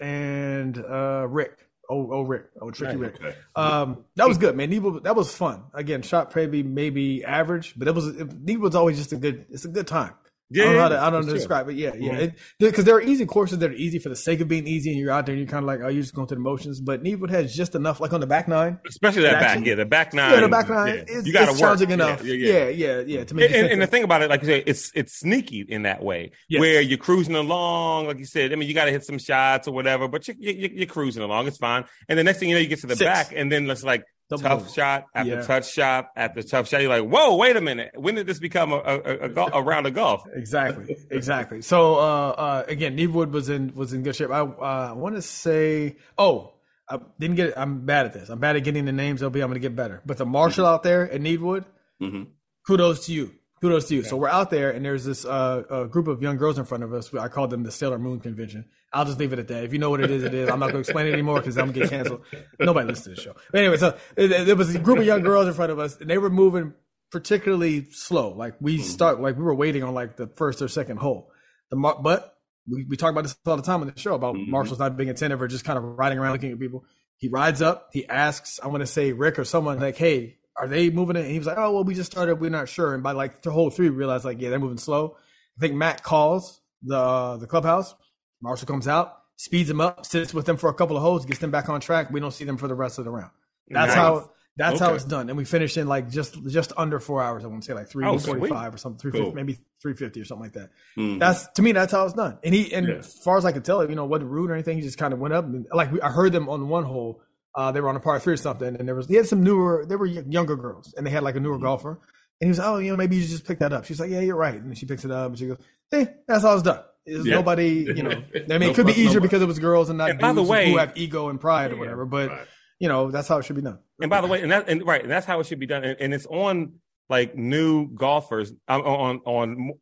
[0.00, 1.58] and uh, Rick.
[1.88, 2.46] Oh, oh, Rick.
[2.60, 3.20] Oh, tricky Rick.
[3.54, 4.72] Um, that was good, man.
[4.72, 5.62] Needwood, that was fun.
[5.72, 9.46] Again, shot maybe maybe average, but it was it, Needwood's always just a good.
[9.50, 10.14] It's a good time.
[10.48, 11.74] Yeah, I don't know how to, I don't know describe it.
[11.74, 12.28] Yeah, yeah.
[12.58, 12.82] Because mm-hmm.
[12.84, 15.10] there are easy courses that are easy for the sake of being easy, and you're
[15.10, 16.80] out there and you're kind of like, oh, you're just going through the motions.
[16.80, 19.84] But Needwood has just enough, like on the back nine, especially that back, yeah, the
[19.84, 20.32] back nine.
[20.32, 21.04] Yeah, the back nine.
[21.08, 21.16] Yeah.
[21.16, 22.24] Is, you got to work enough.
[22.24, 23.00] Yeah, yeah, yeah, yeah.
[23.00, 25.18] yeah to make and, and, and the thing about it, like you said, it's it's
[25.18, 26.60] sneaky in that way, yes.
[26.60, 28.52] where you're cruising along, like you said.
[28.52, 31.22] I mean, you got to hit some shots or whatever, but you're, you're, you're, cruising
[31.22, 31.48] along.
[31.48, 31.84] It's fine.
[32.08, 33.04] And the next thing you know, you get to the Six.
[33.04, 35.42] back, and then it's like Double tough shot after yeah.
[35.42, 36.80] tough shot after tough shot.
[36.80, 37.92] You're like, whoa, wait a minute.
[37.94, 40.24] When did this become a, a, a, a round of golf?
[40.32, 41.62] exactly, exactly.
[41.62, 44.30] So uh, uh, again, Needwood was in was in good shape.
[44.30, 46.54] I uh, want to say, oh,
[46.88, 47.48] I didn't get.
[47.50, 47.54] It.
[47.56, 48.28] I'm bad at this.
[48.28, 49.22] I'm bad at getting the names.
[49.22, 50.02] LB, I'm going to get better.
[50.04, 50.74] But the marshal mm-hmm.
[50.74, 51.64] out there at Needwood,
[52.02, 52.24] mm-hmm.
[52.66, 53.32] kudos to you.
[53.66, 54.00] Kudos to you.
[54.00, 54.08] Okay.
[54.08, 56.92] So we're out there, and there's this uh, group of young girls in front of
[56.92, 57.12] us.
[57.12, 58.66] I call them the Sailor Moon Convention.
[58.92, 59.64] I'll just leave it at that.
[59.64, 60.48] If you know what it is, it is.
[60.48, 62.24] I'm not going to explain it anymore because I'm going to get canceled.
[62.60, 63.36] Nobody listens to the show.
[63.50, 66.08] But anyway, so there was a group of young girls in front of us, and
[66.08, 66.74] they were moving
[67.10, 68.32] particularly slow.
[68.34, 68.84] Like we mm-hmm.
[68.84, 71.30] start, like we were waiting on like the first or second hole.
[71.70, 72.36] The but
[72.70, 74.50] we, we talk about this all the time on the show about mm-hmm.
[74.50, 76.84] Marshall's not being attentive or just kind of riding around looking at people.
[77.18, 80.68] He rides up, he asks, I want to say Rick or someone like, "Hey, are
[80.68, 82.36] they moving it?" And he was like, "Oh, well, we just started.
[82.36, 84.78] We're not sure." And by like the whole three, we realized like, yeah, they're moving
[84.78, 85.16] slow.
[85.56, 87.94] I think Matt calls the uh, the clubhouse.
[88.42, 91.40] Marshall comes out, speeds them up, sits with them for a couple of holes, gets
[91.40, 92.10] them back on track.
[92.10, 93.30] We don't see them for the rest of the round.
[93.68, 93.96] That's nice.
[93.96, 94.84] how that's okay.
[94.84, 95.28] how it's done.
[95.28, 97.44] And we finished in like just just under four hours.
[97.44, 99.32] I want to say like three forty five or something, three cool.
[99.34, 100.70] maybe three fifty or something like that.
[100.96, 101.18] Mm-hmm.
[101.18, 102.38] That's to me that's how it's done.
[102.42, 102.94] And he and yeah.
[102.96, 104.76] as far as I could tell, you know, wasn't rude or anything.
[104.76, 107.20] He just kind of went up and like I heard them on one hole.
[107.56, 109.42] Uh, they were on a par three or something, and there was he had some
[109.42, 109.86] newer.
[109.88, 111.64] They were younger girls, and they had like a newer mm-hmm.
[111.64, 111.98] golfer.
[112.40, 113.86] And he was, oh, you know, maybe you just pick that up.
[113.86, 114.60] She's like, yeah, you're right.
[114.60, 115.56] And she picks it up, and she goes,
[115.90, 116.80] hey, that's how it's done.
[117.06, 117.34] Is yeah.
[117.34, 119.96] nobody, you know, I mean, no, it could be easier because it was girls and
[119.96, 122.46] not and by the way, who have ego and pride or whatever, but right.
[122.78, 123.78] you know, that's how it should be done.
[124.00, 125.84] And by the way, and that, and right, and that's how it should be done.
[125.84, 126.74] And, and it's on
[127.08, 129.72] like new golfers um, on, on,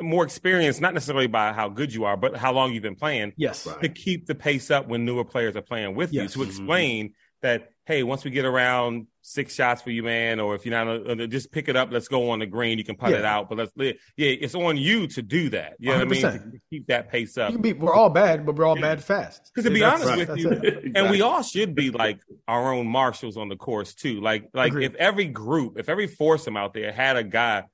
[0.00, 3.32] more experience, not necessarily by how good you are, but how long you've been playing.
[3.36, 3.66] Yes.
[3.82, 6.22] To keep the pace up when newer players are playing with yes.
[6.22, 6.48] you, to mm-hmm.
[6.48, 7.14] explain mm-hmm.
[7.42, 11.10] that hey, once we get around six shots for you, man, or if you're not,
[11.10, 11.90] uh, just pick it up.
[11.90, 12.78] Let's go on the green.
[12.78, 13.18] You can putt Yeah.
[13.18, 15.74] it out, but let's, yeah, it's on you to do that.
[15.80, 16.22] You know what I mean?
[16.22, 17.50] To keep that pace up.
[17.50, 19.50] You can be, we're all bad, but we're all bad fast.
[19.52, 20.92] Because to be That's- honest with that's you, it.
[20.94, 24.20] and we all should be like our own marshals on the course too.
[24.20, 24.84] Like, like Agreed.
[24.84, 27.64] if every group, if every foursome out there had a guy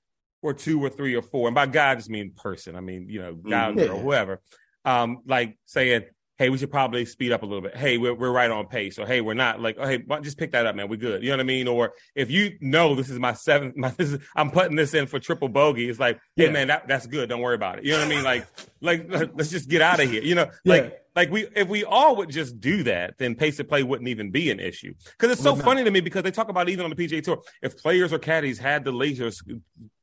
[0.42, 2.76] or two or three or four, and by guy I just mean person.
[2.76, 4.40] I mean, you know, guy or whoever.
[4.84, 6.04] Um, like saying,
[6.38, 7.76] "Hey, we should probably speed up a little bit.
[7.76, 10.52] Hey, we're we're right on pace." Or, "Hey, we're not." Like, "Oh, hey, just pick
[10.52, 10.88] that up, man.
[10.88, 11.68] We're good." You know what I mean?
[11.68, 15.06] Or if you know this is my seventh, my, this is, I'm putting this in
[15.06, 15.88] for triple bogey.
[15.88, 16.50] It's like, "Hey, Yeah.
[16.50, 17.28] man, that, that's good.
[17.28, 18.24] Don't worry about it." You know what I mean?
[18.24, 18.46] Like,
[18.80, 20.22] like let's just get out of here.
[20.22, 20.90] You know, like Yeah.
[21.14, 24.30] like we if we all would just do that, then pace of play wouldn't even
[24.30, 24.92] be an issue.
[25.12, 25.64] Because it's so not.
[25.64, 28.18] funny to me because they talk about even on the PGA Tour, if players or
[28.18, 29.30] caddies had the laser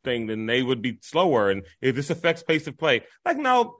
[0.03, 3.77] thing, then they would be slower, and if this affects pace of play, like no,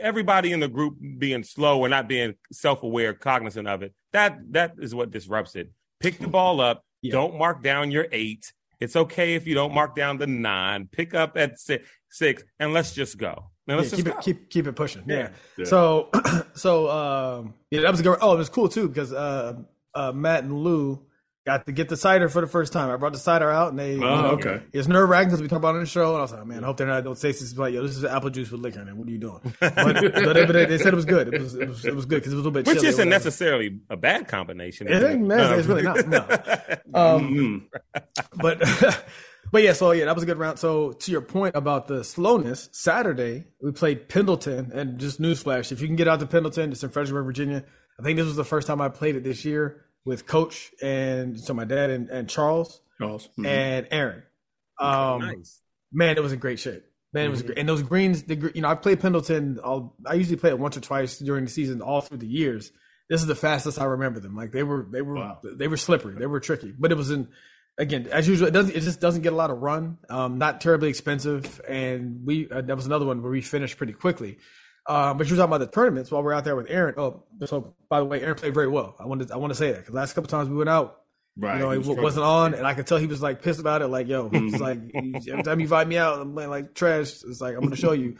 [0.00, 4.38] everybody in the group being slow or not being self aware, cognizant of it, that
[4.52, 5.70] that is what disrupts it.
[6.00, 6.82] Pick the ball up.
[7.02, 7.12] Yeah.
[7.12, 8.52] Don't mark down your eight.
[8.80, 10.88] It's okay if you don't mark down the nine.
[10.90, 13.50] Pick up at six, six and let's just go.
[13.66, 14.18] Now let's Yeah, just keep go.
[14.18, 15.04] it keep keep it pushing.
[15.06, 15.30] Yeah.
[15.56, 15.64] Yeah.
[15.64, 16.10] So
[16.54, 18.18] so um yeah, that was a good.
[18.20, 19.54] Oh, it was cool too because uh,
[19.94, 21.05] uh Matt and Lou
[21.46, 22.90] got to get the cider for the first time.
[22.90, 24.60] I brought the cider out and they you Oh, know, okay.
[24.72, 26.44] It's nerve wracking because we talked about it on the show, and I was like,
[26.46, 28.50] man, I hope they're not don't say this is like, yo, this is apple juice
[28.50, 28.96] with liquor in it.
[28.96, 29.40] What are you doing?
[29.60, 29.94] But, but,
[30.34, 31.32] they, but they, said it was good.
[31.32, 33.08] It was it was, it was good because it was a little bit Which isn't
[33.08, 34.88] necessarily a bad combination.
[34.88, 36.76] It ain't necessarily- it's really not, no.
[36.94, 38.02] Um, Mhm.
[38.36, 38.58] but
[39.52, 40.58] but yeah, so yeah, that was a good round.
[40.58, 45.80] So to your point about the slowness, Saturday we played Pendleton, and just newsflash: if
[45.80, 47.64] you can get out to Pendleton, it's in Fredericksburg, Virginia.
[47.98, 51.38] I think this was the first time I played it this year with Coach and
[51.38, 53.28] so my dad and, and Charles Charles.
[53.38, 53.46] Mhm.
[53.46, 54.22] and Aaron.
[54.80, 55.60] Um, nice.
[55.92, 56.84] man, it was a great shape.
[57.12, 57.58] Man, it was great.
[57.58, 59.58] And those greens, the gre- you know, I played Pendleton.
[59.64, 62.72] I'll, I usually play it once or twice during the season, all through the years.
[63.08, 64.36] This is the fastest I remember them.
[64.36, 65.38] Like they were, they were, Wow.
[65.42, 66.14] they were slippery.
[66.18, 66.74] They were tricky.
[66.78, 67.28] But it was in,
[67.78, 68.48] again, as usual.
[68.48, 69.96] It doesn't, it just doesn't get a lot of run.
[70.10, 71.60] Um, not terribly expensive.
[71.66, 74.38] And we, uh, that was another one where we finished pretty quickly.
[74.88, 76.94] Um, but you were talking about the tournaments while we're out there with Aaron.
[76.96, 78.94] Oh, so by the way, Aaron played very well.
[79.00, 81.00] I wanted, I want to say that because last couple times we went out,
[81.36, 81.54] right.
[81.54, 83.58] you know, he was w- wasn't on, and I could tell he was like pissed
[83.60, 83.88] about it.
[83.88, 87.22] Like, yo, it's like every time you invite me out, I'm playing like trash.
[87.24, 88.16] It's like I'm going to show you.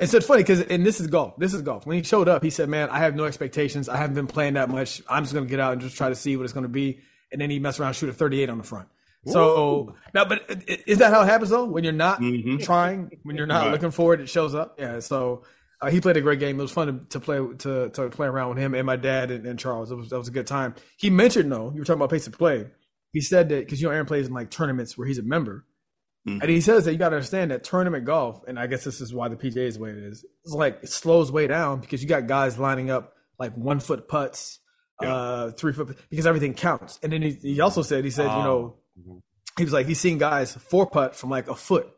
[0.00, 1.34] And so it's funny because, and this is golf.
[1.38, 1.84] This is golf.
[1.86, 3.88] When he showed up, he said, "Man, I have no expectations.
[3.88, 5.02] I haven't been playing that much.
[5.08, 6.68] I'm just going to get out and just try to see what it's going to
[6.68, 7.00] be."
[7.30, 8.88] And then he messed around, shoot a 38 on the front.
[9.26, 10.42] So now, but
[10.86, 11.64] is that how it happens though?
[11.66, 12.62] When you're not Mhm.
[12.62, 13.72] trying, when you're not Right.
[13.72, 14.76] looking for it, it shows up.
[14.78, 15.00] Yeah.
[15.00, 15.42] So
[15.80, 16.58] uh, he played a great game.
[16.58, 19.30] It was fun to, to play to to play around with him and my dad
[19.30, 19.90] and, and Charles.
[19.90, 20.74] It was that was a good time.
[20.96, 22.66] He mentioned though, you were talking about pace of play.
[23.12, 25.64] He said that because you know Aaron plays in like tournaments where he's a member,
[26.28, 26.40] Mhm.
[26.42, 29.00] and he says that you got to understand that tournament golf, and I guess this
[29.00, 30.24] is why the PGA is the way it is.
[30.44, 34.08] It's like it slows way down because you got guys lining up like one foot
[34.08, 34.58] putts,
[35.00, 35.14] Yeah.
[35.14, 36.98] uh, three foot because everything counts.
[37.02, 39.22] And then he, he also said he said you know Mhm.
[39.56, 41.88] he was like he's seen guys four putt from like a foot.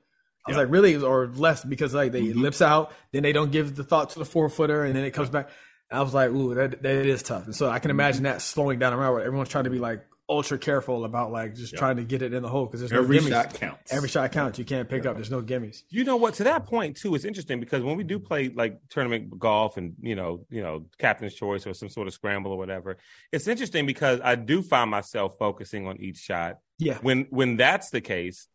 [0.47, 0.63] I was Yeah.
[0.63, 2.37] like, really, or less because like they Mhm.
[2.37, 5.11] lips out, then they don't give the thought to the four footer, and then it
[5.13, 5.51] comes back.
[5.91, 7.45] And I was like, ooh, that that is tough.
[7.47, 10.05] And so I can imagine that slowing down around where everyone's trying to be like
[10.29, 13.01] ultra careful about like just trying to get it in the hole because there's no
[13.01, 13.31] Every gimmies.
[13.31, 13.93] shot counts.
[13.93, 14.61] Every shot counts.
[14.61, 15.17] You can't pick up.
[15.17, 15.83] There's no gimmies.
[15.91, 16.35] You know what?
[16.35, 19.95] To that point too, it's interesting because when we do play like tournament golf and
[20.01, 22.97] you know, you know, captain's choice or some sort of scramble or whatever,
[23.33, 26.99] it's interesting because I do find myself focusing on each shot Yeah.
[27.03, 28.47] when when that's the case.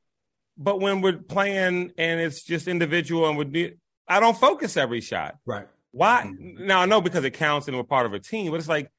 [0.57, 3.75] But when we're playing and it's just individual and we
[4.07, 5.35] I don't focus every shot.
[5.45, 5.67] Right.
[5.91, 6.23] Why?
[6.25, 6.65] Mm-hmm.
[6.65, 8.91] Now I know because it counts and we're part of a team, but it's like,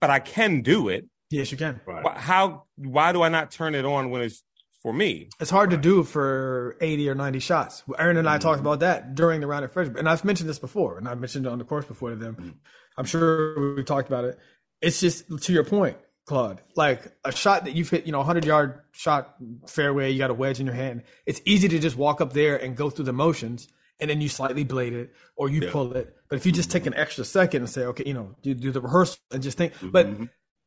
[0.00, 1.06] but I can do it.
[1.30, 1.80] Yes, you can.
[1.86, 2.16] Right.
[2.16, 2.64] How?
[2.76, 4.44] Why do I not turn it on when it's
[4.82, 5.28] for me?
[5.40, 7.82] It's hard to do for 80 or 90 shots.
[7.98, 8.66] Aaron and I talked mm-hmm.
[8.66, 9.98] about that during the round at Fredericksburg.
[9.98, 12.36] And I've mentioned this before, and I've mentioned it on the course before to them.
[12.36, 12.50] Mm-hmm.
[12.96, 14.38] I'm sure we've talked about it.
[14.80, 18.44] It's just to your point, Claude, like a shot that you've hit, you know, 100
[18.44, 19.36] yard shot
[19.68, 21.02] fairway, you got a wedge in your hand.
[21.24, 23.68] It's easy to just walk up there and go through the motions,
[24.00, 25.70] and then you slightly blade it or you Yeah.
[25.70, 26.14] pull it.
[26.28, 28.72] But if you just take an extra second and say, okay, you know, do, do
[28.72, 30.08] the rehearsal and just think, but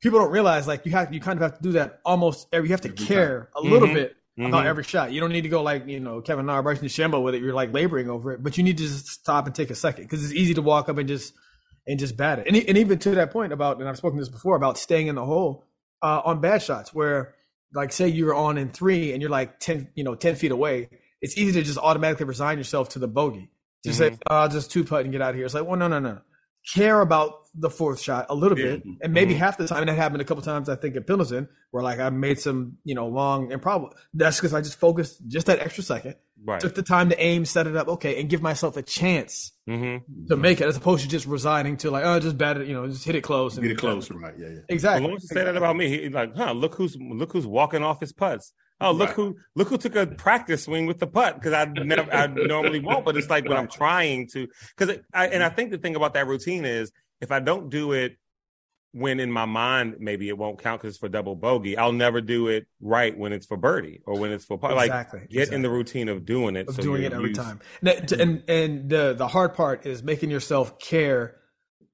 [0.01, 2.69] people don't realize like you have you kind of have to do that almost every
[2.69, 3.93] you have to Every care a little Mhm.
[3.95, 5.11] bit about every shot.
[5.11, 7.41] You don't need to go like you know Kevin Na, Bryson DeChambeau with it.
[7.41, 10.05] You're like laboring over it, but you need to just stop and take a second
[10.05, 11.33] because it's easy to walk up and just
[11.89, 12.47] and just bat it.
[12.47, 15.15] And, and even to that point about and I've spoken this before about staying in
[15.15, 15.65] the hole
[16.01, 17.33] uh, on bad shots where
[17.73, 20.89] like say you're on in three and you're like ten you know ten feet away.
[21.21, 23.49] It's easy to just automatically resign yourself to the bogey.
[23.83, 25.45] Just say, oh, I'll just two putt and get out of here.
[25.45, 26.19] It's like, well, no, no, no.
[26.73, 29.39] Care about the fourth shot a little bit, and maybe mm-hmm.
[29.39, 29.79] half the time.
[29.79, 32.77] And that happened a couple times, I think, at Pendleton, where like I made some,
[32.83, 33.91] you know, long improv.
[34.13, 36.59] That's because I just focused just that extra second, right.
[36.59, 40.27] took the time to aim, set it up, okay, and give myself a chance mm-hmm.
[40.27, 42.73] to make it, as opposed to just resigning to like, oh, just bat it, you
[42.73, 43.57] know, just hit it close.
[43.57, 44.35] And hit it close, right?
[44.37, 44.59] Yeah, yeah.
[44.69, 45.09] Exactly.
[45.09, 45.89] Well, say that about me.
[45.89, 46.51] He, like, huh?
[46.51, 48.53] Look who's look who's walking off his putts.
[48.81, 49.15] Oh, look right.
[49.15, 52.79] who look who took a practice swing with the putt because I never I normally
[52.79, 55.55] won't, but it's like when I'm trying to because I and I mm-hmm.
[55.55, 58.17] think the thing about that routine is if I don't do it
[58.91, 62.21] when in my mind maybe it won't count because it's for double bogey, I'll never
[62.21, 64.71] do it right when it's for birdie or when it's for par.
[64.71, 65.19] Exactly.
[65.19, 65.55] Like get exactly.
[65.55, 66.67] in the routine of doing it.
[66.69, 67.41] Of so doing it every used...
[67.41, 67.59] time.
[67.81, 68.21] And, mm-hmm.
[68.21, 71.35] and and the the hard part is making yourself care.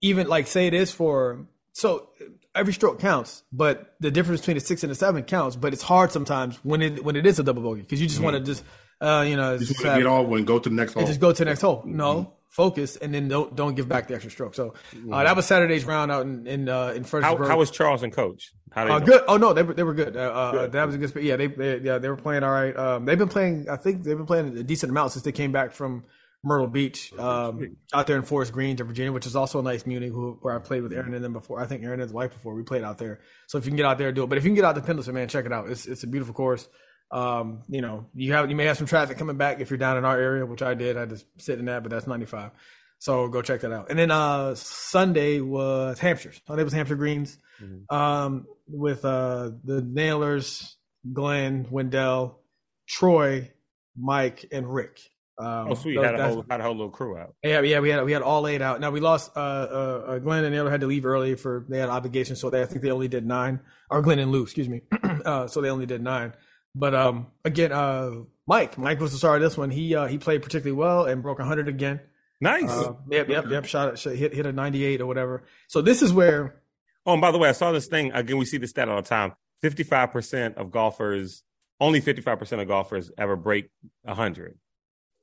[0.02, 2.10] Even like say it is for so
[2.55, 5.55] every stroke counts, but the difference between a six and a seven counts.
[5.55, 8.17] But it's hard sometimes when it when it is a double bogey because you just
[8.17, 8.25] mm-hmm.
[8.25, 8.63] want to just
[9.01, 11.05] uh, you know just want to get all and go to the next hole.
[11.05, 11.83] just go to the next hole.
[11.85, 12.29] No, mm-hmm.
[12.49, 14.55] focus and then don't don't give back the extra stroke.
[14.55, 14.73] So
[15.11, 17.25] uh, that was Saturday's round out in in uh, in first.
[17.25, 18.51] How, how, was Charles and Coach?
[18.71, 19.23] How uh, good.
[19.27, 20.15] Oh no, they were they were good.
[20.15, 20.71] Uh, uh, good.
[20.71, 21.23] That was a good.
[21.23, 22.75] Yeah, they, they yeah they were playing all right.
[22.75, 23.69] Um, they've been playing.
[23.69, 26.03] I think they've been playing a decent amount since they came back from
[26.45, 30.12] Myrtle Beach, um, out there in Forest Green, Virginia, which is also a nice community
[30.12, 31.60] who, where I played with Aaron and them before.
[31.60, 33.19] I think Aaron and his wife before we played out there.
[33.47, 34.27] So if you can get out there, do it.
[34.27, 35.69] But if you can get out to Pendleton, man, check it out.
[35.69, 36.67] It's it's a beautiful course.
[37.12, 39.97] Um, you know, you have you may have some traffic coming back if you're down
[39.97, 40.97] in our area, which I did.
[40.97, 42.51] I just sit in that, but that's 95.
[42.99, 43.89] So go check that out.
[43.89, 46.34] And then uh, Sunday was Hampshire.
[46.47, 47.95] Sunday was Hampshire Greens mm-hmm.
[47.95, 50.75] um, with uh, the Naylors,
[51.12, 52.39] Glenn, Wendell,
[52.88, 53.51] Troy,
[53.97, 54.99] Mike, and Rick.
[55.38, 55.98] Um, oh, sweet!
[56.02, 57.36] Had a whole had a whole little crew out.
[57.43, 58.80] Yeah, yeah, we had we had all eight out.
[58.80, 59.32] Now we lost.
[59.36, 62.50] Uh, uh, uh Glenn and Naylor had to leave early for they had obligations, so
[62.50, 63.60] they I think they only did nine.
[63.89, 64.82] Or Glenn and Lou, excuse me.
[65.26, 66.34] uh, so they only did nine.
[66.74, 68.12] But um, again, uh,
[68.48, 69.71] Mike, Mike was the star of this one.
[69.71, 72.00] He uh, he played particularly well and broke hundred again.
[72.41, 72.69] Nice.
[72.69, 73.65] Uh, yep, yep, yep.
[73.65, 75.43] Shot, shot hit hit a ninety eight or whatever.
[75.67, 76.62] So this is where.
[77.06, 78.38] Oh, and by the way, I saw this thing again.
[78.38, 79.34] We see this stat all the time.
[79.62, 81.43] Fifty five percent of golfers,
[81.80, 83.69] only fifty five percent of golfers ever break
[84.06, 84.58] hundred.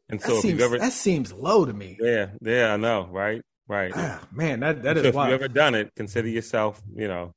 [0.09, 1.97] And so, that seems, ever, that seems low to me.
[2.01, 3.93] Yeah, yeah, I know, right, right.
[3.95, 5.07] Ah, man, that that so is.
[5.07, 5.31] If wild.
[5.31, 7.33] you've ever done it, consider yourself, you know.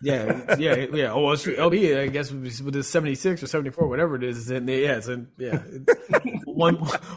[0.00, 1.12] yeah, yeah, yeah.
[1.12, 4.50] Oh, it's LB, I guess with the seventy six or seventy four, whatever it is,
[4.50, 5.60] and yeah, it's in, yeah,
[6.46, 6.76] one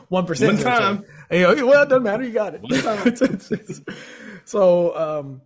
[0.09, 0.55] one percent.
[0.55, 1.05] One time.
[1.31, 2.23] So, well, it doesn't matter.
[2.23, 3.81] You got it.
[4.45, 5.41] so, um,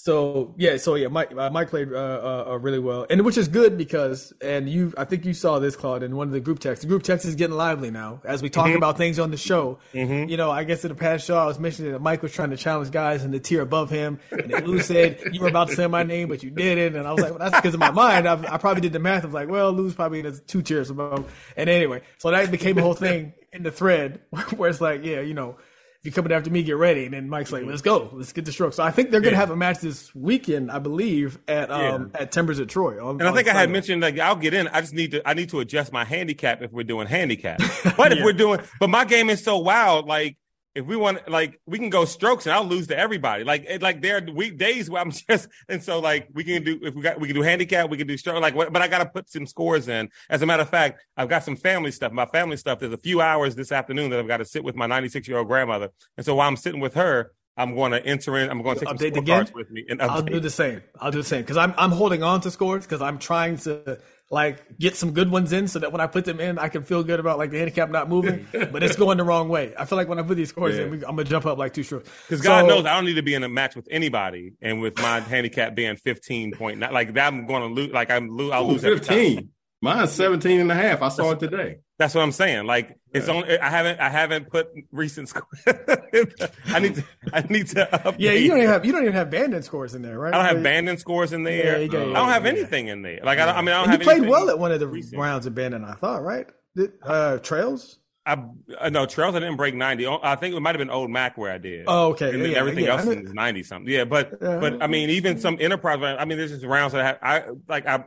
[0.00, 3.36] so yeah, so yeah, Mike uh, Mike played uh, uh, uh, really well, and which
[3.36, 6.38] is good because and you I think you saw this Claude in one of the
[6.38, 6.84] group texts.
[6.84, 8.76] The group text is getting lively now as we talk mm-hmm.
[8.76, 9.80] about things on the show.
[9.92, 10.28] Mm-hmm.
[10.28, 12.50] You know, I guess in the past show I was mentioning that Mike was trying
[12.50, 15.68] to challenge guys in the tier above him, and then Lou said you were about
[15.68, 17.80] to say my name but you didn't, and I was like, well, that's because in
[17.80, 19.24] my mind I, I probably did the math.
[19.24, 22.78] I was like, well, Lou's probably in two tiers above, and anyway, so that became
[22.78, 24.20] a whole thing in the thread
[24.56, 25.56] where it's like, yeah, you know
[26.00, 27.06] if you're coming after me, get ready.
[27.06, 28.72] And then Mike's like, let's go, let's get the stroke.
[28.72, 29.40] So I think they're going to yeah.
[29.40, 32.22] have a match this weekend, I believe, at um yeah.
[32.22, 33.04] at Timbers at Troy.
[33.04, 34.68] On, and I think I had mentioned like I'll get in.
[34.68, 37.60] I just need to I need to adjust my handicap if we're doing handicap.
[37.96, 40.36] But if we're doing, but my game is so wild, like
[40.78, 43.42] if we want like we can go strokes and I'll lose to everybody.
[43.42, 46.78] Like it, like there are weekdays where I'm just and so like we can do
[46.82, 48.86] if we got we can do handicap, we can do stroke like what, but I
[48.86, 50.08] got to put some scores in.
[50.30, 52.12] As a matter of fact, I've got some family stuff.
[52.12, 52.78] My family stuff.
[52.78, 55.38] There's a few hours this afternoon that I've got to sit with my 96 year
[55.38, 58.48] old grandmother, and so while I'm sitting with her, I'm going to enter in.
[58.48, 59.84] I'm going to take update some again with me.
[59.88, 60.80] And I'll do the same.
[61.00, 63.98] I'll do the same because I'm I'm holding on to scores because I'm trying to
[64.30, 66.82] like get some good ones in so that when I put them in, I can
[66.82, 69.72] feel good about like the handicap not moving, but it's going the wrong way.
[69.78, 70.84] I feel like when I put these scores yeah.
[70.84, 72.10] in, I'm gonna jump up like two strokes.
[72.26, 74.98] Because God knows I don't need to be in a match with anybody, and with
[74.98, 77.92] my handicap being 15 point, not like that, I'm going to lose.
[77.92, 79.50] Like I'm, lo- I'll Ooh, lose 15.
[79.80, 81.02] Mine's 17 and a half.
[81.02, 81.78] I saw it today.
[81.98, 82.66] That's what I'm saying.
[82.66, 84.00] Like it's only I haven't.
[84.00, 85.46] I haven't put recent scores.
[85.66, 87.04] I need to.
[87.32, 87.88] I need to.
[87.92, 88.16] Update.
[88.18, 88.84] Yeah, you don't even have.
[88.84, 90.34] You don't even have Bandon scores in there, right?
[90.34, 91.80] I don't have Bandon scores in there.
[91.80, 93.20] Yeah, yeah, I don't have anything in there.
[93.22, 94.00] Like I, don't, I mean, I don't and have.
[94.00, 95.20] You played well at one of the recent.
[95.20, 95.84] rounds of Bandon.
[95.84, 96.46] I thought, right?
[96.76, 97.98] Did, uh, trails.
[98.26, 98.44] I
[98.78, 99.34] uh, no trails.
[99.34, 100.06] I didn't break ninety.
[100.06, 101.84] I think it might have been Old Mac where I did.
[101.88, 102.34] Oh, okay.
[102.34, 102.96] And yeah, everything yeah.
[102.96, 103.90] else is ninety something.
[103.92, 105.98] Yeah, but but I mean, even some enterprise.
[106.02, 107.18] I mean, there's just rounds that I have.
[107.22, 108.04] I like I,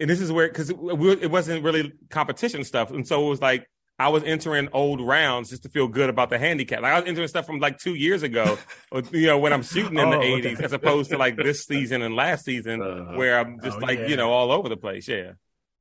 [0.00, 3.40] and this is where because it, it wasn't really competition stuff, and so it was
[3.40, 6.82] like I was entering old rounds just to feel good about the handicap.
[6.82, 8.58] Like I was entering stuff from like two years ago,
[9.12, 10.64] you know, when I'm shooting in oh, the 80s, okay.
[10.64, 14.00] as opposed to like this season and last season, uh, where I'm just oh, like
[14.00, 14.06] yeah.
[14.08, 15.06] you know all over the place.
[15.06, 15.32] Yeah,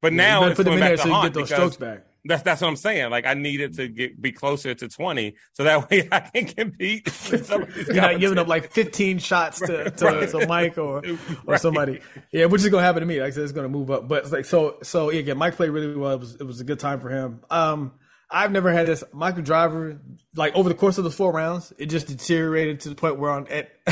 [0.01, 2.05] but yeah, now it's going back to so you get those strokes back.
[2.25, 3.09] That's that's what I'm saying.
[3.11, 7.11] Like I needed to get be closer to 20, so that way I can compete.
[7.29, 10.29] You're not giving up like 15 shots to, to, right.
[10.29, 11.59] to Mike or or right.
[11.59, 11.99] somebody.
[12.31, 13.19] Yeah, which is gonna happen to me.
[13.19, 14.07] Like I said, it's gonna move up.
[14.07, 16.13] But like so so yeah, again, Mike played really well.
[16.13, 17.41] It was it was a good time for him.
[17.49, 17.93] Um,
[18.31, 19.03] I've never had this.
[19.13, 19.99] Michael Driver,
[20.35, 23.31] like over the course of the four rounds, it just deteriorated to the point where
[23.31, 23.69] on at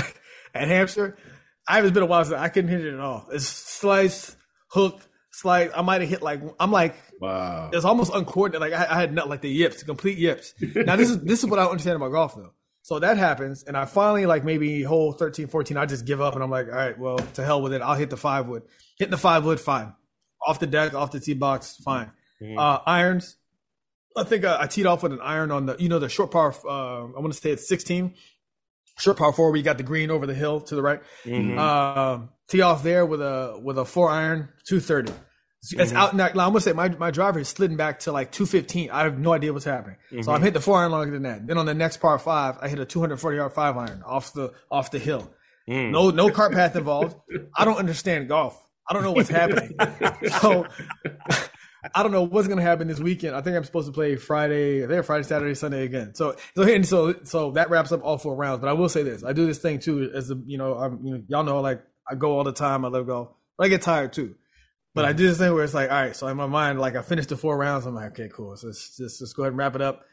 [0.53, 1.17] at Hampshire,
[1.67, 3.27] I haven't been a while since I couldn't hit it at all.
[3.31, 4.35] It's slice,
[4.69, 5.01] hook,
[5.41, 7.71] it's like I might have hit like I'm like wow.
[7.73, 8.61] It's almost uncoordinated.
[8.61, 10.53] Like I, I had not like the yips, complete yips.
[10.61, 12.53] Now this is this is what I understand about golf though.
[12.83, 16.35] So that happens, and I finally like maybe hole 13, 14, I just give up,
[16.35, 17.81] and I'm like, all right, well, to hell with it.
[17.81, 18.61] I'll hit the five wood.
[18.99, 19.93] Hitting the five wood, fine.
[20.45, 22.11] Off the deck, off the tee box, fine.
[22.39, 22.59] Mm-hmm.
[22.59, 23.35] Uh, irons.
[24.15, 26.31] I think I, I, teed off with an iron on the, you know, the short
[26.31, 26.53] par.
[26.67, 28.13] Uh, I want to stay at 16.
[28.99, 31.01] Short par four, we got the green over the hill to the right.
[31.23, 31.57] Mm-hmm.
[31.57, 35.13] Um, tee off there with a with a four iron, 230.
[35.63, 35.95] It's mm-hmm.
[35.95, 36.15] out.
[36.15, 38.89] Now, I'm gonna say my, my driver is slidden back to like 215.
[38.89, 39.97] I have no idea what's happening.
[40.11, 40.23] Mm-hmm.
[40.23, 41.45] So I'm hit the four iron longer than that.
[41.45, 44.53] Then on the next par five, I hit a 240 yard five iron off the
[44.71, 45.31] off the hill.
[45.69, 45.91] Mm.
[45.91, 47.15] No no cart path involved.
[47.55, 48.59] I don't understand golf.
[48.89, 49.75] I don't know what's happening.
[50.41, 50.65] so
[51.95, 53.35] I don't know what's gonna happen this weekend.
[53.35, 54.85] I think I'm supposed to play Friday.
[54.87, 56.15] There Friday, Saturday, Sunday again.
[56.15, 58.61] So so and so so that wraps up all four rounds.
[58.61, 60.11] But I will say this: I do this thing too.
[60.13, 62.83] As a, you know, I'm you know, y'all know like I go all the time.
[62.83, 63.29] I love golf.
[63.57, 64.35] But I get tired too.
[64.93, 65.17] But I mm.
[65.17, 66.15] do this thing where it's like, all right.
[66.15, 67.85] So in my mind, like I finished the four rounds.
[67.85, 68.55] I'm like, okay, cool.
[68.57, 70.05] So let's just let's go ahead and wrap it up.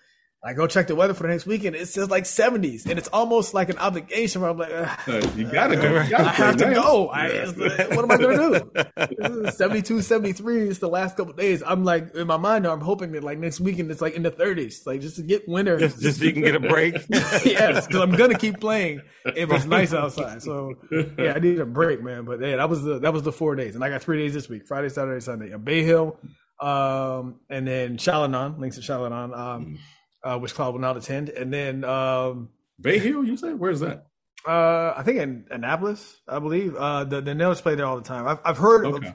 [0.42, 1.74] I go check the weather for the next weekend.
[1.74, 4.40] It says like 70s, and it's almost like an obligation.
[4.40, 6.00] Where I'm like, Uh, you gotta go.
[6.00, 7.08] You gotta I have to go.
[7.08, 7.46] I,
[7.94, 9.50] what am I going to do?
[9.56, 11.60] 72, 73 is the last couple days.
[11.66, 14.30] I'm like, in my mind, I'm hoping that like next weekend it's like in the
[14.30, 15.76] 30s, like just to get winter.
[15.76, 16.94] Just, just so you can get a break.
[17.10, 20.40] yes, because I'm going to keep playing if it's nice outside.
[20.40, 20.74] So
[21.18, 22.24] yeah, I need a break, man.
[22.24, 24.34] But yeah, that was the that was the four days, and I got three days
[24.34, 25.50] this week: Friday, Saturday, Sunday.
[25.50, 26.16] A Bay Hill,
[26.60, 29.78] um, and then Chalanon, links to Chalanon, um,
[30.22, 31.84] uh, which Cloud will not attend, and then.
[31.84, 32.50] Um,
[32.80, 33.54] Bay Hill, you say?
[33.54, 34.06] Where's that?
[34.46, 36.76] uh, I think in Annapolis, I believe.
[36.76, 38.26] Uh, the the Nails play there all the time.
[38.28, 39.08] I've I've heard Okay.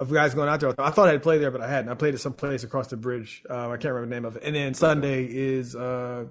[0.00, 0.74] of, of guys going out there.
[0.78, 1.90] I thought I'd play there, but I hadn't.
[1.90, 3.42] I played at some place across the bridge.
[3.48, 4.42] Uh, I can't remember the name of it.
[4.44, 6.24] And then Sunday is uh,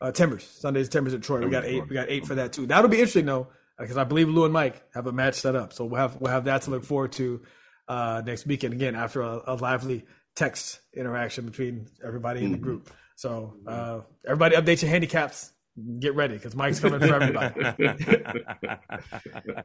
[0.00, 0.44] uh, Timbers.
[0.44, 1.40] Sunday's Timbers at Troy.
[1.44, 1.86] We got eight.
[1.88, 2.64] We got eight for that too.
[2.66, 3.48] That'll be interesting though,
[3.78, 5.74] because I believe Lou and Mike have a match set up.
[5.74, 7.42] So we'll have we'll have that to look forward to
[7.86, 12.90] uh, next weekend again after a, a lively text interaction between everybody in the group.
[13.16, 15.52] So uh, everybody update your handicaps.
[15.98, 17.60] Get ready because Mike's coming for everybody.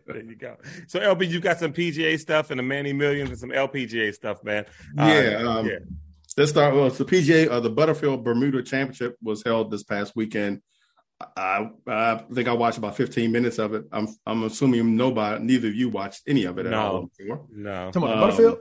[0.07, 0.57] there you go.
[0.87, 4.43] So LB, you've got some PGA stuff and the Manny Millions and some LPGA stuff,
[4.43, 4.65] man.
[4.97, 5.77] Uh, Yeah, um, yeah.
[6.37, 6.73] Let's start.
[6.73, 10.61] Well, it's the PGA, uh, the Butterfield Bermuda Championship was held this past weekend.
[11.35, 13.83] I, I think I watched about 15 minutes of it.
[13.91, 16.79] I'm I'm assuming nobody, neither of you watched any of it at No.
[16.79, 17.09] all.
[17.17, 17.45] Before.
[17.51, 17.91] No.
[17.93, 18.59] Come on, Um, Butterfield.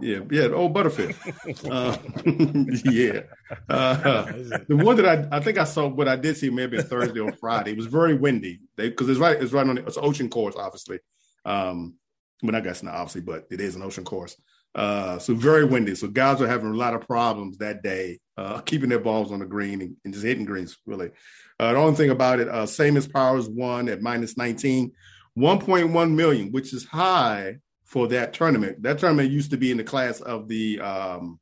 [0.00, 1.14] Yeah, yeah, old Butterfield.
[1.70, 1.96] uh,
[2.84, 3.20] yeah.
[3.68, 4.24] Uh,
[4.68, 7.20] the one that I, I think I saw, what I did see maybe a Thursday
[7.20, 7.72] or Friday.
[7.72, 8.60] It was very windy.
[8.76, 11.00] They because it's right, it's right on the, it's an ocean course, obviously.
[11.44, 11.94] Um,
[12.42, 14.36] well, I guess not obviously, but it is an ocean course.
[14.74, 15.94] Uh, so very windy.
[15.94, 19.40] So guys are having a lot of problems that day, uh, keeping their balls on
[19.40, 20.78] the green and, and just hitting greens.
[20.86, 21.10] Really,
[21.58, 24.92] uh, the only thing about it, uh, Seamus Powers won at minus 19,
[25.36, 27.56] 1.1 million, which is high
[27.90, 28.82] for that tournament.
[28.84, 31.40] That tournament used to be in the class of the, um,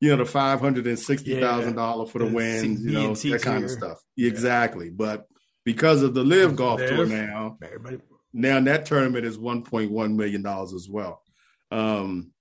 [0.00, 3.14] you know, the five hundred and sixty thousand dollar for the The wins, you know,
[3.14, 3.98] C that kind of stuff.
[4.16, 5.26] Exactly, but
[5.64, 7.98] because of the Liv Golf Tour now, Everybody,
[8.32, 11.22] now that tournament is 1.1 million dollars as well.
[11.70, 12.32] Um,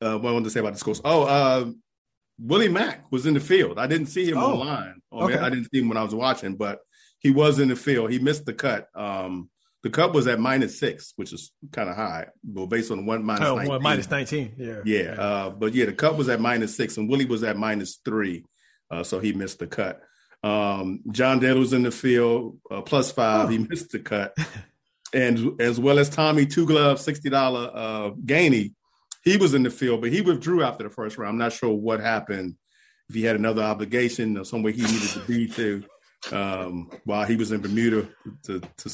[0.00, 1.00] uh, what I wanted to say about this course?
[1.04, 1.70] Oh, uh,
[2.38, 3.78] Willie Mack was in the field.
[3.78, 5.00] I didn't see him Oh, online.
[5.12, 5.38] Oh, okay.
[5.38, 6.80] I didn't see him when I was watching, but
[7.20, 8.10] he was in the field.
[8.10, 8.88] He missed the cut.
[8.94, 9.48] Um,
[9.84, 13.22] the cut was at minus six, which is kind of high, but based on one
[13.22, 13.70] minus oh, 19.
[13.70, 14.54] well, minus 19.
[14.56, 14.80] Yeah.
[14.82, 18.00] Yeah, uh, but yeah, the cut was at minus six, and Willie was at minus
[18.02, 18.46] three,
[18.90, 20.00] uh, so he missed the cut.
[20.42, 23.48] Um, John Daly was in the field, uh, plus five, Oh.
[23.48, 24.34] he missed the cut,
[25.12, 28.72] and as well as Tommy Two Glove, sixty dollar uh, Gainey,
[29.22, 31.32] he was in the field, but he withdrew after the first round.
[31.32, 32.56] I'm not sure what happened,
[33.10, 35.84] if he had another obligation or somewhere he needed to be to
[36.32, 38.08] um, while he was in Bermuda
[38.44, 38.90] to to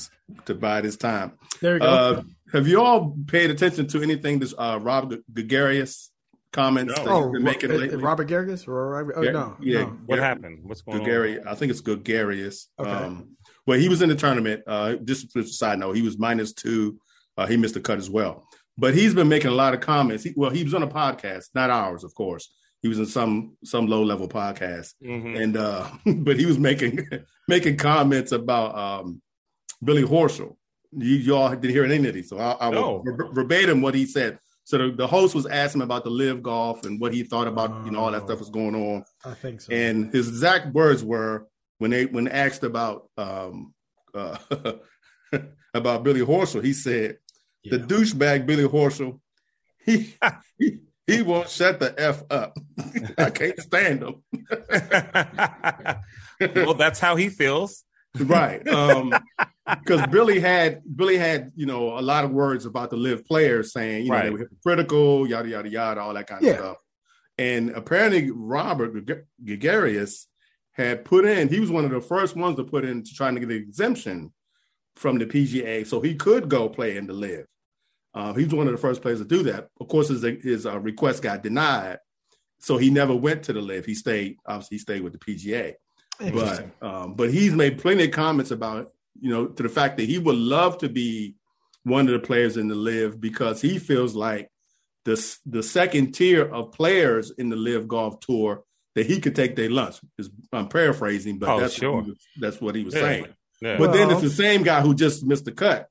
[0.46, 1.32] to bide his time.
[1.60, 1.86] There you go.
[1.86, 6.10] Uh, have you all paid attention to anything this uh, Rob Gregarious
[6.52, 7.04] comments No.
[7.04, 7.96] that oh, he's been making lately?
[7.96, 8.66] Robert Garrigus?
[8.66, 9.56] Or Robert, oh, Yeah, no.
[9.60, 9.80] yeah.
[9.82, 9.86] no.
[10.06, 10.60] What Gar- happened?
[10.62, 11.48] What's going Gregarious, on?
[11.48, 12.68] I think it's Gregarious.
[12.78, 12.90] Okay.
[12.90, 14.62] Um, well, he was in the tournament.
[14.66, 16.98] Uh, just as a side note, he was minus two.
[17.36, 18.48] Uh, he missed the cut as well.
[18.76, 20.24] But he's been making a lot of comments.
[20.24, 22.52] He, well, he was on a podcast, not ours, of course.
[22.82, 25.40] He was in some some low level podcast, Mhm.
[25.42, 25.88] and uh,
[26.24, 27.06] but he was making
[27.48, 29.20] making comments about um,
[29.84, 30.56] Billy Horschel.
[30.92, 33.14] You y'all didn't hear any of these, so I, I will No.
[33.16, 34.38] ver- verbatim what he said.
[34.64, 37.46] So the, the host was asking him about the Liv golf and what he thought
[37.48, 38.26] about you know all that Oh.
[38.26, 39.04] stuff was going on.
[39.24, 39.72] I think so.
[39.72, 41.46] And his exact words were
[41.78, 43.74] when they when asked about um,
[44.14, 44.36] uh,
[45.74, 47.18] about Billy Horschel, he said
[47.62, 47.76] Yeah.
[47.76, 49.20] the douchebag Billy Horschel.
[49.84, 50.14] He,
[50.58, 50.78] he
[51.10, 52.56] he won't shut the f up.
[53.18, 54.22] I can't stand him.
[56.54, 57.84] well, that's how he feels.
[58.18, 58.66] right.
[58.68, 59.12] Um
[59.84, 63.72] because Billy had Billy had, you know, a lot of words about the Liv players
[63.72, 64.24] saying, you know, Right.
[64.24, 66.50] they were hypocritical, yada yada yada, all that kind Yeah.
[66.52, 66.76] of stuff.
[67.38, 70.26] And apparently Robert Gre- Gregarious
[70.72, 73.34] had put in, he was one of the first ones to put in to trying
[73.34, 74.32] to get an exemption
[74.96, 77.46] from the PGA so he could go play in the Liv.
[78.14, 79.68] Uh, he was one of the first players to do that.
[79.80, 81.98] Of course, his, his uh, request got denied.
[82.58, 83.86] So he never went to the Liv.
[83.86, 85.74] He stayed, obviously, he stayed with the PGA
[86.32, 90.04] but um, but he's made plenty of comments about you know to the fact that
[90.04, 91.34] he would love to be
[91.84, 94.50] one of the players in the Liv because he feels like
[95.04, 99.56] the the second tier of players in the Liv golf tour that he could take
[99.56, 99.98] their lunch.
[100.18, 101.96] Is I'm paraphrasing, but Oh, that's sure.
[101.96, 103.00] what he was, that's what he was Yeah.
[103.00, 103.26] saying.
[103.62, 103.78] Yeah.
[103.78, 105.88] But then it's the same guy who just missed the cut.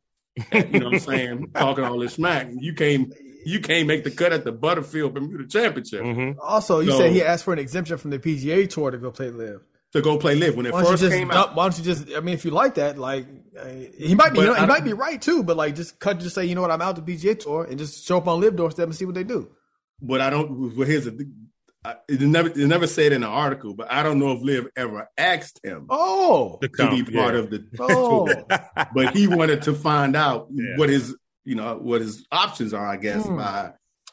[0.54, 1.52] You know what I'm saying?
[1.54, 2.48] Talking all this smack.
[2.60, 3.14] You can't
[3.46, 6.36] you can't make the cut at the Butterfield Bermuda Championship Mhm.
[6.42, 9.12] Also, you So- said he asked for an exemption from the PGA Tour to go
[9.12, 9.62] play Liv.
[9.94, 11.56] to go play Liv when it Why don't, you first just, came out.
[11.56, 12.08] why don't you just?
[12.16, 13.26] I mean, if you like that, like
[13.60, 13.66] uh,
[13.98, 15.42] he might be, you know, he might be right too.
[15.44, 17.80] But like, just cut, just say, you know what, I'm out the PGA Tour, and
[17.80, 19.50] just show up on Liv doorstep and see what they do.
[20.02, 20.76] but I don't.
[20.78, 21.28] Well, here's the.
[21.86, 24.68] I- It never, it never said in the article, but I don't know if Liv
[24.76, 27.40] ever asked him Oh, To to come, be part yeah.
[27.40, 28.46] of the oh, tour.
[28.94, 30.76] But he wanted to find out Yeah.
[30.78, 31.16] what his,
[31.46, 32.86] you know, what his options are.
[32.86, 33.38] I guess Hmm.
[33.38, 33.72] by,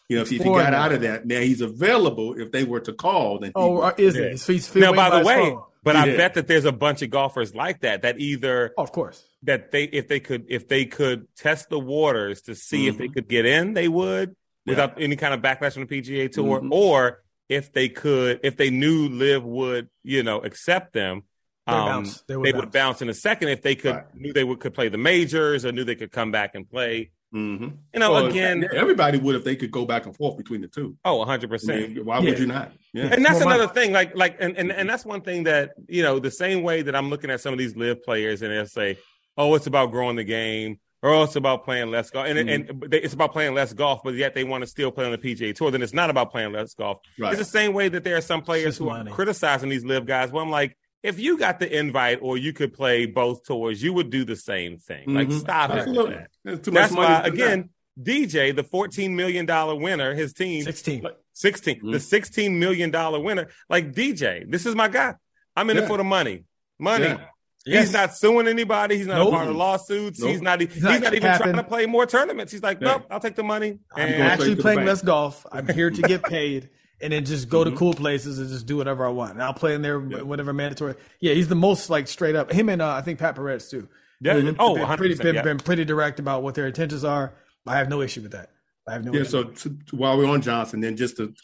[0.09, 2.39] you know, if, he- if he got out of that, now he's available.
[2.41, 4.23] If they were to call, then oh, would- uh, is Yeah.
[4.27, 4.39] it?
[4.39, 5.63] So he's Now, waiting by the way, phone.
[5.83, 6.17] but I Yeah.
[6.17, 9.25] bet that there's a bunch of golfers like that that either Oh, of course.
[9.43, 13.09] that they if they could if they could test the waters to see if they
[13.09, 13.15] Mhm.
[13.15, 14.37] could get in, they would
[14.67, 14.73] Yeah.
[14.73, 16.69] without any kind of backlash from the PGA Tour, Mhm.
[16.71, 21.23] or if they could if they knew Liv would you know accept them.
[21.67, 22.21] They Um, bounce.
[22.23, 22.73] They they, would would bounce.
[22.73, 24.15] bounce in a second if they could Right.
[24.15, 27.11] knew they would could play the majors or knew they could come back and play.
[27.35, 27.79] Mhm.
[27.93, 30.69] You know, Well, again, everybody would if they could go back and forth between the
[30.69, 30.97] two.
[31.05, 32.05] oh, 100 I percent.
[32.05, 32.31] why Yeah.
[32.31, 32.73] would you not?
[32.93, 33.09] Yeah.
[33.13, 33.61] And that's More money.
[33.63, 36.63] another thing, like like and, and and that's one thing that you know the same
[36.63, 38.97] way that I'm looking at some of these Liv players and they'll say,
[39.37, 42.71] oh, it's about growing the game, or it's about playing less golf, and Mm-hmm.
[42.71, 45.13] and they- it's about playing less golf, but yet they want to still play on
[45.13, 45.71] the PGA Tour.
[45.71, 46.99] Then it's not about playing less golf.
[47.19, 47.33] Right.
[47.33, 49.11] It's the same way that there are some players who money.
[49.11, 50.31] are criticizing these Liv guys.
[50.31, 53.93] Well, I'm like, if you got the invite or you could play both tours, you
[53.93, 55.15] would do the same thing.
[55.15, 55.39] Like, Mhm.
[55.41, 55.75] stop it.
[55.75, 56.15] with Absolutely.
[56.45, 56.65] that.
[56.65, 57.15] Too That's much money.
[57.15, 57.45] why, do that.
[57.47, 57.71] again,
[58.03, 59.47] DJ, the $14 million
[59.81, 61.07] winner, his team, 16.
[61.33, 61.93] 16, Mhm.
[61.93, 62.91] the $16 million
[63.23, 63.49] winner.
[63.71, 65.15] Like, DJ, this is my guy.
[65.55, 66.45] I'm in it for the money.
[66.79, 67.05] Money.
[67.07, 67.27] Yeah.
[67.67, 67.87] Yes.
[67.87, 68.97] He's not suing anybody.
[68.97, 69.29] He's not Nope.
[69.29, 70.21] a part of lawsuits.
[70.21, 70.31] Nope.
[70.31, 70.61] He's not.
[70.61, 71.45] He's He's not not, even capping.
[71.53, 72.53] trying to play more tournaments.
[72.53, 72.93] He's like, Yeah.
[72.93, 73.79] nope, I'll take the money.
[73.97, 75.45] I'm And- actually straight playing less golf.
[75.51, 77.71] I'm here to get paid, and then just go Mhm.
[77.71, 79.33] to cool places and just do whatever I want.
[79.33, 80.23] And I'll play in there Yeah.
[80.23, 80.95] whatever mandatory.
[81.21, 82.53] Yeah, he's the most like straight up.
[82.53, 83.89] Him and uh, I think Pat Perez too.
[84.21, 84.35] Yeah.
[84.35, 85.43] They've been- Oh, been 100%, pretty, been, yeah.
[85.43, 87.35] been pretty direct about what their intentions are.
[87.67, 88.51] I have no issue with that.
[88.89, 89.13] I have no.
[89.13, 89.23] Yeah.
[89.23, 89.31] issue.
[89.31, 91.35] So to, to- while we're on Johnson, then just to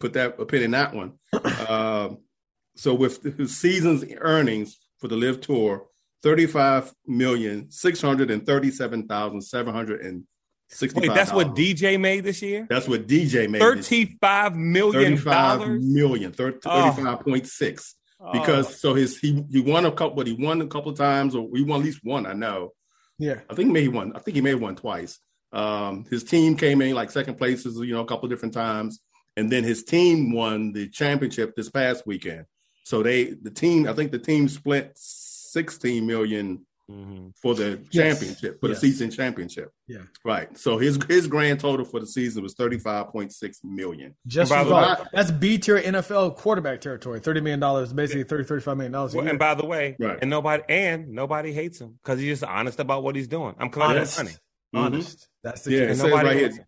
[0.00, 1.12] put that a pin in that one.
[1.32, 2.08] uh,
[2.76, 5.86] so with his season's earnings for the Liv Tour,
[6.22, 10.24] thirty-five million six hundred and thirty-seven thousand seven hundred and
[10.68, 11.08] sixty-five.
[11.08, 12.66] Wait, that's what DJ made this year?
[12.68, 13.62] That's what DJ made.
[13.62, 14.92] this- $35 million.
[15.16, 15.84] Thirty-five dollars?
[15.84, 16.90] million, thir- Oh.
[16.92, 17.94] thirty-five point six.
[18.32, 21.36] Because so his he he won a couple, but he won a couple of times,
[21.36, 22.26] or he won at least one.
[22.26, 22.72] I know.
[23.18, 24.12] yeah, I think maybe he won.
[24.16, 25.20] I think he may have won twice.
[25.52, 28.98] Um, his team came in like second places, you know, a couple of different times,
[29.36, 32.44] and then his team won the championship this past weekend.
[32.88, 37.34] So they, the team, I think the team split sixteen million Mhm.
[37.36, 38.18] for the Yes.
[38.18, 38.80] championship, for Yes.
[38.80, 39.70] the season championship.
[39.86, 39.98] Yeah.
[40.24, 40.56] right.
[40.56, 44.14] So his his grand total for the season was thirty five point six million.
[44.26, 47.20] just by the way- That's B tier NFL quarterback territory.
[47.20, 49.14] Thirty million dollars, basically 30, 35 million dollars.
[49.14, 50.18] Well, and by the way, Right.
[50.22, 53.54] and nobody and nobody hates him because he's just honest about what he's doing.
[53.58, 54.36] I'm collecting honest, money.
[54.72, 55.28] honest.
[55.44, 56.66] That's the Yeah, it says nobody right here,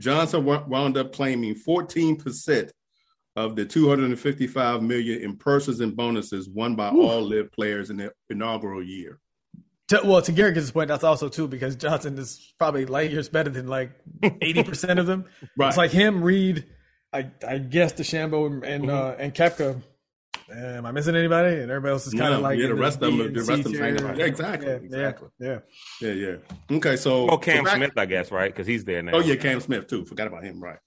[0.00, 2.72] Johnson wound up claiming 14%
[3.36, 7.02] of the 255 million in purses and bonuses won by Whew.
[7.02, 9.18] all Liv players in the inaugural year.
[9.88, 13.50] To, well, to Garrett's point, that's also too because Johnson is probably light years better
[13.50, 13.90] than like
[14.40, 15.24] eighty percent of them.
[15.56, 15.68] Right.
[15.68, 16.64] It's like him, Reed,
[17.12, 18.90] I I guess DeChambeau and and, Mm-hmm.
[18.90, 19.82] uh, and Koepka.
[20.54, 21.54] Am I missing anybody?
[21.60, 23.40] And everybody else is kind Yeah, of like yeah, the in rest of them- the
[23.42, 24.14] rest of them hang tier.
[24.16, 25.28] yeah, exactly, Yeah, exactly.
[25.40, 25.58] Yeah,
[26.00, 26.76] Yeah, yeah.
[26.76, 28.52] Okay, so Oh, Cam so back- Smith, I guess, right?
[28.52, 29.12] Because he's there now.
[29.14, 30.04] Oh yeah, Cam Smith too.
[30.04, 30.62] Forgot about him.
[30.62, 30.78] Right.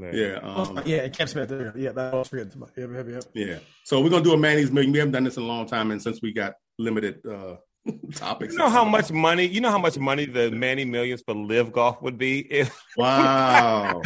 [0.00, 0.10] Yeah.
[0.12, 0.26] Yeah.
[0.42, 0.96] yeah, Um, yeah.
[1.04, 1.48] And Cam Smith.
[1.48, 2.52] There, yeah, that was forgetting.
[2.54, 3.46] about- Yeah, yeah, yeah.
[3.46, 3.58] yeah.
[3.84, 4.92] So we're gonna do a Manny's million.
[4.92, 7.56] We haven't done this in a long time, and since we got limited uh
[8.14, 9.46] topics, You know how much money?
[9.46, 14.02] You know how much money the Manny Millions for Liv Golf would be if Wow.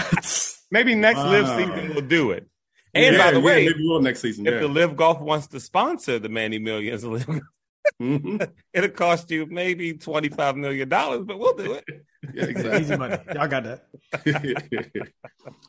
[0.71, 2.47] maybe next Liv season we'll do it.
[2.95, 4.47] And Yeah, by the yeah, way, maybe we'll next season.
[4.47, 4.61] if Yeah.
[4.61, 7.03] the Liv Golf wants to sponsor the Manny Millions,
[8.01, 8.49] Mhm.
[8.73, 11.85] it'll cost you maybe twenty five million dollars, but we'll do it.
[12.35, 12.97] Yeah, Easy exactly.
[12.97, 13.19] money.
[13.35, 13.87] Y'all got that.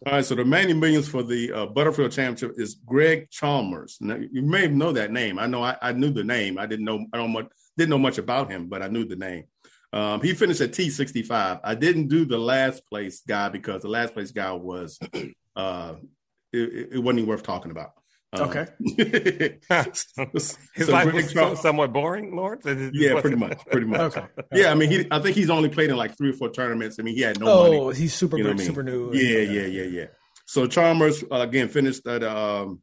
[0.05, 3.97] All right, so the Manny Millions for the uh, Butterfield Championship is Greg Chalmers.
[3.99, 5.39] Now, you may know that name.
[5.39, 6.59] I know I, I, knew the name.
[6.59, 9.15] I didn't know I don't much, didn't know much about him, but I knew the
[9.15, 9.45] name.
[9.93, 11.59] Um, he finished at T65.
[11.63, 14.99] I didn't do the last place guy because the last place guy was
[15.55, 15.95] uh,
[16.51, 17.93] it, it wasn't even worth talking about.
[18.33, 18.65] Um, okay.
[19.69, 22.65] His so life was so, somewhat boring, Lawrence.
[22.93, 24.01] Yeah, pretty much, pretty much.
[24.01, 24.25] okay.
[24.51, 25.07] Yeah, I mean, he.
[25.11, 26.99] I think he's only played in like three or four tournaments.
[26.99, 27.99] I mean, he had no oh, money.
[27.99, 28.65] he's super, you know I mean?
[28.65, 29.13] super new.
[29.13, 30.05] Yeah, yeah, yeah, yeah.
[30.45, 32.81] So Chalmers uh, again finished at um,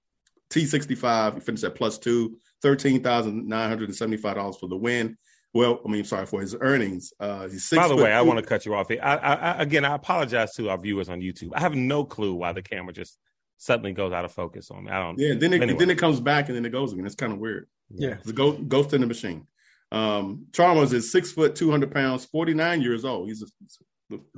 [0.51, 1.35] T65.
[1.35, 5.17] He finished at plus two, thirteen thousand nine hundred and seventy-five dollars for the win.
[5.53, 7.13] Well, I mean, sorry for his earnings.
[7.19, 8.09] Uh, he's By the way, two.
[8.11, 9.01] I want to cut you off here.
[9.03, 11.51] I, I, again, I apologize to our viewers on YouTube.
[11.55, 13.19] I have no clue why the camera just
[13.61, 14.91] suddenly goes out of focus on me.
[14.91, 15.19] I don't.
[15.19, 15.79] Yeah, then it anyway.
[15.79, 17.07] then it comes back and then it goes again.
[17.07, 17.69] It's kind of weird.
[17.91, 19.47] Yeah, it's a ghost, ghost in the machine.
[19.93, 23.29] Um, Chalmers is six foot, two hundred pounds, forty nine years old.
[23.29, 23.79] He's, a, he's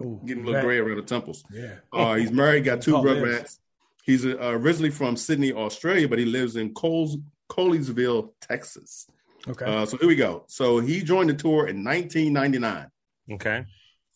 [0.00, 1.44] Ooh, getting a little gray around the temples.
[1.52, 3.60] Yeah, uh, he's married, got two brothers.
[4.04, 7.16] He's uh, originally from Sydney, Australia, but he lives in Coles,
[7.48, 9.06] Colleyville, Texas.
[9.46, 9.64] Okay.
[9.64, 10.44] Uh, so here we go.
[10.48, 12.90] So he joined the tour in 1999.
[13.34, 13.64] Okay.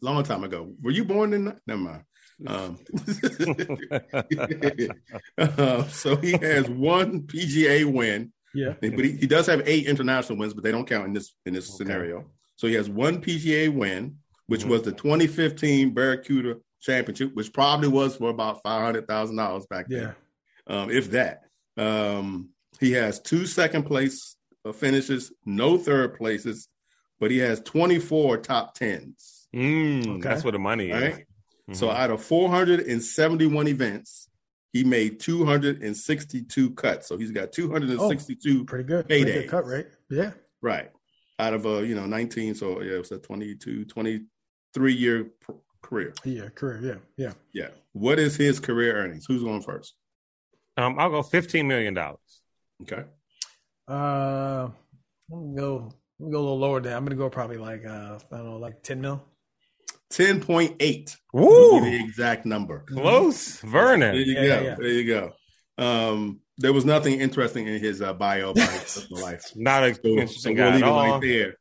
[0.01, 0.73] Long time ago.
[0.83, 1.57] Were you born in?
[1.67, 2.03] Never mind.
[2.47, 2.79] Um,
[5.39, 8.33] uh, so he has one PGA win.
[8.55, 11.35] Yeah, but he, he, does have eight international wins, but they don't count in this
[11.45, 11.77] in this okay.
[11.77, 12.25] scenario.
[12.57, 14.17] So he has one PGA win,
[14.47, 14.71] which mm-hmm.
[14.71, 19.89] was the 2015 Barracuda Championship, which probably was for about five hundred thousand dollars back
[19.89, 20.15] then,
[20.69, 20.83] yeah.
[20.83, 21.43] um, if that.
[21.77, 26.69] Um, he has two second place uh, finishes, no third places,
[27.21, 29.49] but he has 24 top tens.
[29.55, 30.29] Mm, okay.
[30.29, 31.26] That's where the money right?
[31.69, 31.79] Is.
[31.79, 31.87] Mm-hmm.
[31.87, 34.29] So out of 471 events,
[34.73, 37.09] he made 262 cuts.
[37.09, 39.07] So he's got 262 oh, pretty good.
[39.07, 39.87] Pretty good cut rate.
[40.11, 40.33] Yeah.
[40.61, 40.91] Right.
[41.39, 42.55] Out of a, uh, you know, 19.
[42.55, 45.31] So yeah, it was a 22, 23 year
[45.83, 46.15] career.
[46.25, 46.81] Yeah, career.
[46.83, 47.27] Yeah.
[47.27, 47.33] Yeah.
[47.53, 47.69] Yeah.
[47.93, 49.25] What is his career earnings?
[49.27, 49.95] Who's going first?
[50.77, 51.97] Um, I'll go $15 million.
[52.83, 53.05] Okay.
[53.89, 54.69] Uh,
[55.31, 55.91] let me go.
[56.19, 56.97] Let me go a little lower there.
[56.97, 59.23] I'm gonna go probably like uh, I don't know, like 10 mil.
[60.13, 61.17] 10.8.
[61.33, 61.81] Woo!
[61.81, 62.85] The exact number.
[62.89, 63.61] Close.
[63.61, 64.15] Vernon.
[64.15, 64.65] There you yeah, go.
[64.65, 64.75] Yeah.
[64.77, 65.33] There you go.
[65.79, 69.53] Um, there was nothing interesting in his uh, bio about his personal life.
[69.55, 71.11] Not a so, interesting so we'll guy leave at it all.
[71.13, 71.57] right there.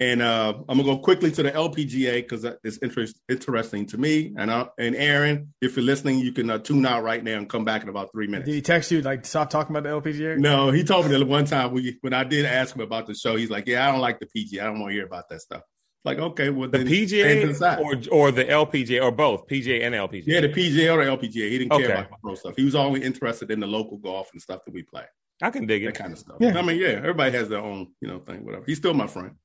[0.00, 4.34] And uh, I'm gonna go quickly to the LPGA because it's interest, interesting to me.
[4.36, 7.48] And uh, and Aaron, if you're listening, you can uh, tune out right now and
[7.48, 8.48] come back in about three minutes.
[8.48, 10.38] Did he text you like stop talking about the LPGA?
[10.38, 13.14] No, he told me that one time we, when I did ask him about the
[13.14, 14.62] show, he's like, "Yeah, I don't like the PGA.
[14.62, 15.62] I don't want to hear about that stuff."
[16.04, 20.24] Like, okay, well, the PGA or or the LPGA or both PGA and LPGA.
[20.26, 21.48] Yeah, the PGA or the LPGA.
[21.48, 22.54] He didn't care about the pro stuff.
[22.56, 25.04] He was always interested in the local golf and stuff that we play.
[25.40, 25.94] I can dig that it.
[25.94, 26.36] kind of stuff.
[26.40, 26.58] Yeah.
[26.58, 28.44] I mean, yeah, everybody has their own, you know, thing.
[28.44, 28.64] Whatever.
[28.66, 29.36] He's still my friend.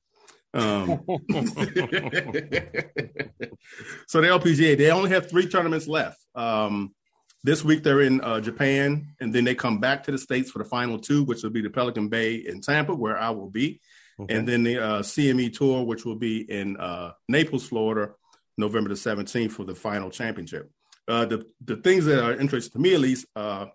[0.54, 0.88] Um,
[4.08, 6.20] so the LPGA, they only have three tournaments left.
[6.34, 6.96] Um,
[7.44, 10.60] this week they're in uh, Japan, and then they come back to the states for
[10.60, 13.80] the final two, which will be the Pelican Bay in Tampa, where I will be.
[14.20, 14.36] Okay.
[14.36, 18.14] And then the uh, CME Tour, which will be in uh, Naples, Florida,
[18.58, 20.72] November the 17th for the final championship.
[21.08, 23.68] Uh, the the things that are interesting to me, at least, uh,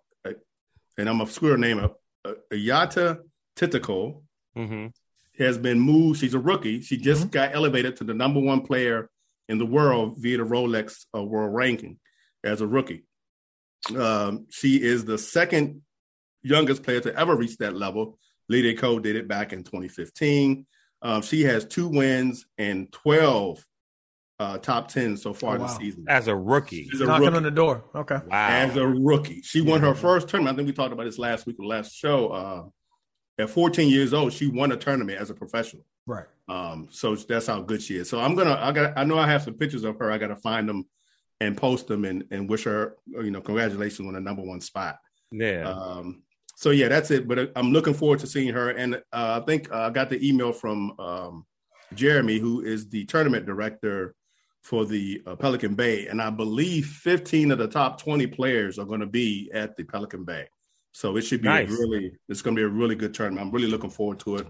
[0.98, 3.20] and I'm a screw her name up, uh, Ayata
[3.56, 4.22] Titico
[4.56, 4.88] mm-hmm.
[5.38, 6.20] has been moved.
[6.20, 6.82] She's a rookie.
[6.82, 7.30] She just mm-hmm.
[7.30, 9.08] got elevated to the number one player
[9.48, 11.98] in the world via the Rolex uh, World Ranking
[12.44, 13.04] as a rookie.
[13.96, 15.82] Um, she is the second
[16.42, 18.18] youngest player to ever reach that level
[18.52, 20.66] Lydia Ko did it back in 2015.
[21.00, 23.64] Um, she has two wins and 12
[24.38, 25.66] uh, top 10 so far oh, wow.
[25.66, 26.04] this season.
[26.08, 26.88] As a rookie.
[26.90, 27.36] She's a knocking rookie.
[27.38, 27.84] on the door.
[27.94, 28.18] Okay.
[28.26, 28.48] Wow.
[28.48, 29.42] As a rookie.
[29.42, 30.54] She won her first tournament.
[30.54, 32.28] I think we talked about this last week, the last show.
[32.28, 35.84] Uh, at 14 years old, she won a tournament as a professional.
[36.06, 36.26] Right.
[36.48, 38.10] Um, so that's how good she is.
[38.10, 40.10] So I'm gonna I got I know I have some pictures of her.
[40.10, 40.84] I gotta find them
[41.40, 44.98] and post them and, and wish her, you know, congratulations on the number one spot.
[45.30, 45.68] Yeah.
[45.68, 46.22] Um,
[46.62, 47.26] so yeah, that's it.
[47.26, 48.70] But uh, I'm looking forward to seeing her.
[48.70, 51.44] And uh, I think uh, I got the email from um,
[51.92, 54.14] Jeremy, who is the tournament director
[54.62, 58.84] for the uh, Pelican Bay, and I believe 15 of the top 20 players are
[58.84, 60.46] going to be at the Pelican Bay.
[60.92, 61.68] So it should be nice.
[61.68, 63.44] really, it's going to be a really good tournament.
[63.44, 64.46] I'm really looking forward to it.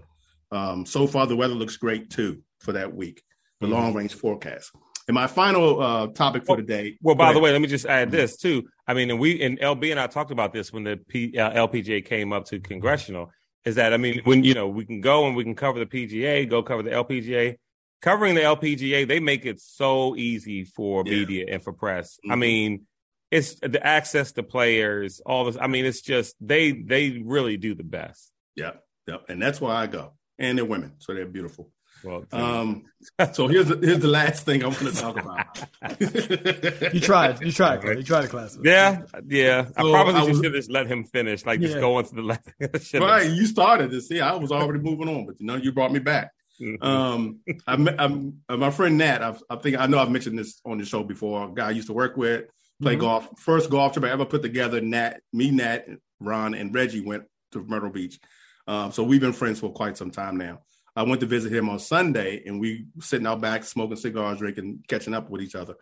[0.51, 3.23] Um, so far, the weather looks great too for that week.
[3.59, 3.75] The mm-hmm.
[3.75, 4.71] long range forecast.
[5.07, 6.97] And my final uh, topic for today.
[7.01, 8.63] Well, by the way, let me just add this too.
[8.87, 11.51] I mean, and we and LB and I talked about this when the P, uh,
[11.67, 13.31] LPGA came up to congressional.
[13.65, 15.85] Is that I mean, when you know we can go and we can cover the
[15.85, 17.57] PGA, go cover the LPGA.
[18.01, 21.11] Covering the LPGA, they make it so easy for yeah.
[21.11, 22.17] media and for press.
[22.17, 22.31] Mm-hmm.
[22.31, 22.85] I mean,
[23.31, 25.57] it's the access to players, all this.
[25.59, 28.31] I mean, it's just they they really do the best.
[28.55, 28.73] Yeah,
[29.07, 30.13] yeah, and that's why I go.
[30.37, 31.71] And they're women, so they're beautiful.
[32.03, 32.83] Well, um,
[33.33, 35.59] so here's the, here's the last thing I'm going to talk about.
[36.93, 38.57] you tried, you tried, you tried a class.
[38.61, 39.65] Yeah, yeah.
[39.65, 41.67] So I probably I was, should just let him finish, like yeah.
[41.67, 42.49] just go into the last.
[42.93, 44.19] right, you started to see.
[44.19, 46.31] I was already moving on, but you know, you brought me back.
[46.61, 46.85] Mm-hmm.
[46.85, 49.23] um, I, I'm, uh, my friend Nat.
[49.23, 51.49] I've, I think I know I've mentioned this on the show before.
[51.49, 52.45] A guy I used to work with,
[52.81, 53.01] play mm-hmm.
[53.01, 53.29] golf.
[53.39, 54.81] First golf trip I ever put together.
[54.81, 55.87] Nat, me, Nat,
[56.19, 57.23] Ron, and Reggie went
[57.53, 58.19] to Myrtle Beach.
[58.67, 60.59] Um, so we've been friends for quite some time now.
[60.95, 64.83] I went to visit him on Sunday, and we sitting out back smoking cigars, drinking,
[64.87, 65.75] catching up with each other.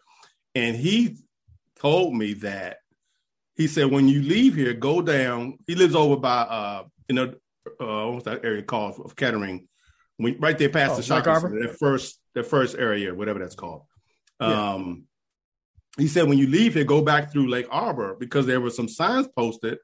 [0.55, 1.18] And he
[1.80, 2.78] told me that
[3.55, 5.57] he said when you leave here, go down.
[5.68, 7.34] He lives over by uh, you know,
[7.80, 9.68] uh, what's that area called of Kettering,
[10.18, 13.55] we, right there past oh, the shopping center, that first that first area, whatever that's
[13.55, 13.84] called.
[14.39, 14.74] Yeah.
[14.74, 15.03] Um,
[15.97, 18.88] he said when you leave here, go back through Lake Arbor because there were some
[18.88, 19.78] signs posted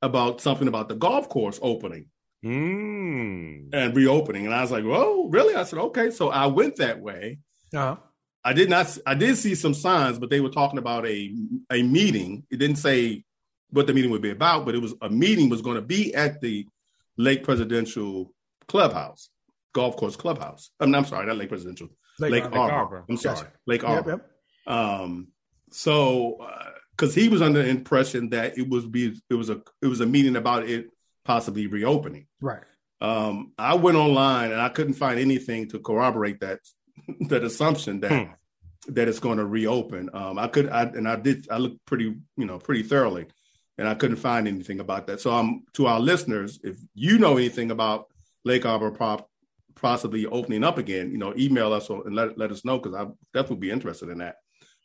[0.00, 2.06] about something about the golf course opening
[2.44, 3.68] mm.
[3.72, 4.46] and reopening.
[4.46, 7.38] And I was like, "Whoa, really?" I said, "Okay." So I went that way.
[7.74, 7.96] Uh-huh.
[8.44, 8.96] I did not.
[9.06, 11.34] I did see some signs, but they were talking about a
[11.70, 12.44] a meeting.
[12.50, 13.24] It didn't say
[13.70, 16.14] what the meeting would be about, but it was a meeting was going to be
[16.14, 16.66] at the
[17.16, 18.32] Lake Presidential
[18.66, 19.28] Clubhouse,
[19.74, 20.70] golf course clubhouse.
[20.80, 21.88] I'm, I'm sorry, not Lake Presidential,
[22.18, 22.58] Lake, Lake Arbor.
[22.58, 23.04] Arbor.
[23.08, 23.52] I'm sorry, gotcha.
[23.66, 24.10] Lake Arbor.
[24.10, 24.30] Yep,
[24.66, 24.76] yep.
[24.76, 25.28] Um,
[25.70, 26.46] so
[26.92, 29.86] because uh, he was under the impression that it was be it was a it
[29.86, 30.88] was a meeting about it
[31.24, 32.26] possibly reopening.
[32.40, 32.62] Right.
[33.00, 36.60] Um, I went online and I couldn't find anything to corroborate that
[37.28, 38.32] that assumption that hmm.
[38.92, 40.10] that it's going to reopen.
[40.12, 43.26] Um, I could I, and I did I looked pretty you know pretty thoroughly,
[43.78, 45.20] and I couldn't find anything about that.
[45.20, 48.06] So I'm to our listeners, if you know anything about
[48.44, 49.28] Lake Arbor prop
[49.76, 53.06] possibly opening up again, you know, email us and let let us know because I
[53.32, 54.36] definitely be interested in that.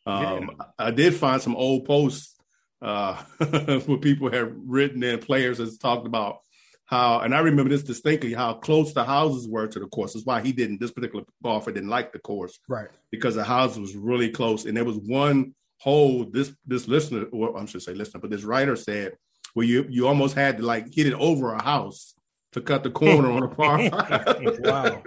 [0.06, 0.66] Um, yeah.
[0.80, 2.35] I did find some old posts
[2.82, 3.22] uh,
[3.86, 6.40] where people have written in players has talked about
[6.86, 10.14] how, and I remember this distinctly, how close the houses were to the course.
[10.14, 12.60] That's why he didn't, this particular golfer didn't like the course.
[12.70, 12.90] Right.
[13.12, 14.66] Because the house was really close.
[14.66, 18.44] And there was one hole, this, this listener, or I should say listener, but this
[18.44, 19.14] writer said,
[19.56, 22.15] where you, you almost had to like hit it over a house
[22.56, 24.60] to cut the corner on a par five.
[24.60, 25.04] wow.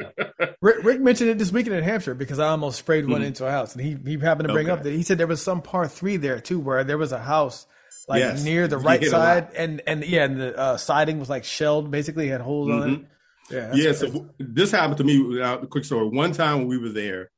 [0.61, 3.47] Rick, Rick, mentioned it this weekend in Hampshire because I almost sprayed one mm into
[3.47, 4.79] a house, and he he happened to bring okay.
[4.79, 7.19] up that he said there was some par three there too, where there was a
[7.19, 7.67] house
[8.07, 8.45] like yes.
[8.45, 12.29] near the right side, and and yeah, and the uh, siding was like shelled, basically
[12.29, 12.83] had holes mm-hmm.
[12.83, 13.01] on it.
[13.01, 13.55] Mm-hmm.
[13.55, 13.93] Yeah, yeah.
[13.93, 15.41] So this happened to me.
[15.41, 16.07] Uh, quick story.
[16.07, 17.31] One time when we were there,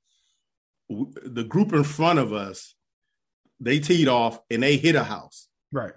[0.88, 2.74] the group in front of us,
[3.60, 5.46] they teed off and they hit a house.
[5.70, 5.92] Right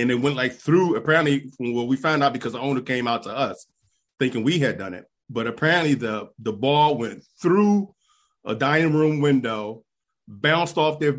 [0.00, 0.96] and it went like through.
[0.96, 3.66] Apparently, well, we found out because the owner came out to us
[4.18, 7.94] thinking we had done it, but apparently the the ball went through
[8.44, 9.84] a dining room window,
[10.28, 11.16] bounced off their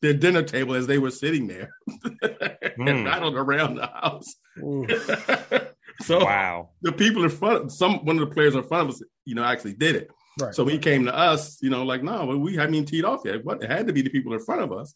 [0.00, 2.56] their dinner table as they were sitting there, mm.
[2.78, 3.04] and hmm.
[3.04, 4.34] rattled around the house.
[6.00, 8.94] so wow, the people in front, of, some one of the players in front of
[8.94, 10.10] us, you know, actually did it.
[10.40, 10.54] Right.
[10.54, 13.44] So he came to us, you know, like, no, we haven't even teed off yet.
[13.44, 14.94] What it had to be the people in front of us.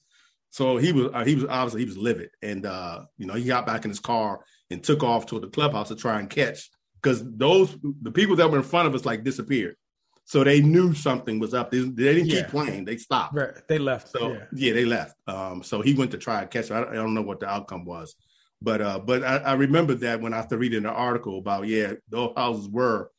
[0.56, 3.44] So he was uh, he was obviously he was livid, and uh, you know he
[3.44, 4.40] got back in his car
[4.70, 8.50] and took off to the clubhouse to try and catch because those the people that
[8.50, 9.76] were in front of us like disappeared.
[10.24, 11.70] So they knew something was up.
[11.70, 12.40] They, they didn't yeah.
[12.40, 12.86] keep playing.
[12.86, 13.34] They stopped.
[13.36, 13.50] Right.
[13.68, 14.08] They left.
[14.08, 15.14] So yeah, yeah they left.
[15.26, 16.70] Um, so he went to try and catch.
[16.70, 18.14] I, I don't know what the outcome was,
[18.62, 21.92] but uh, but I, I remember that when I after reading the article about yeah,
[22.08, 23.10] those houses were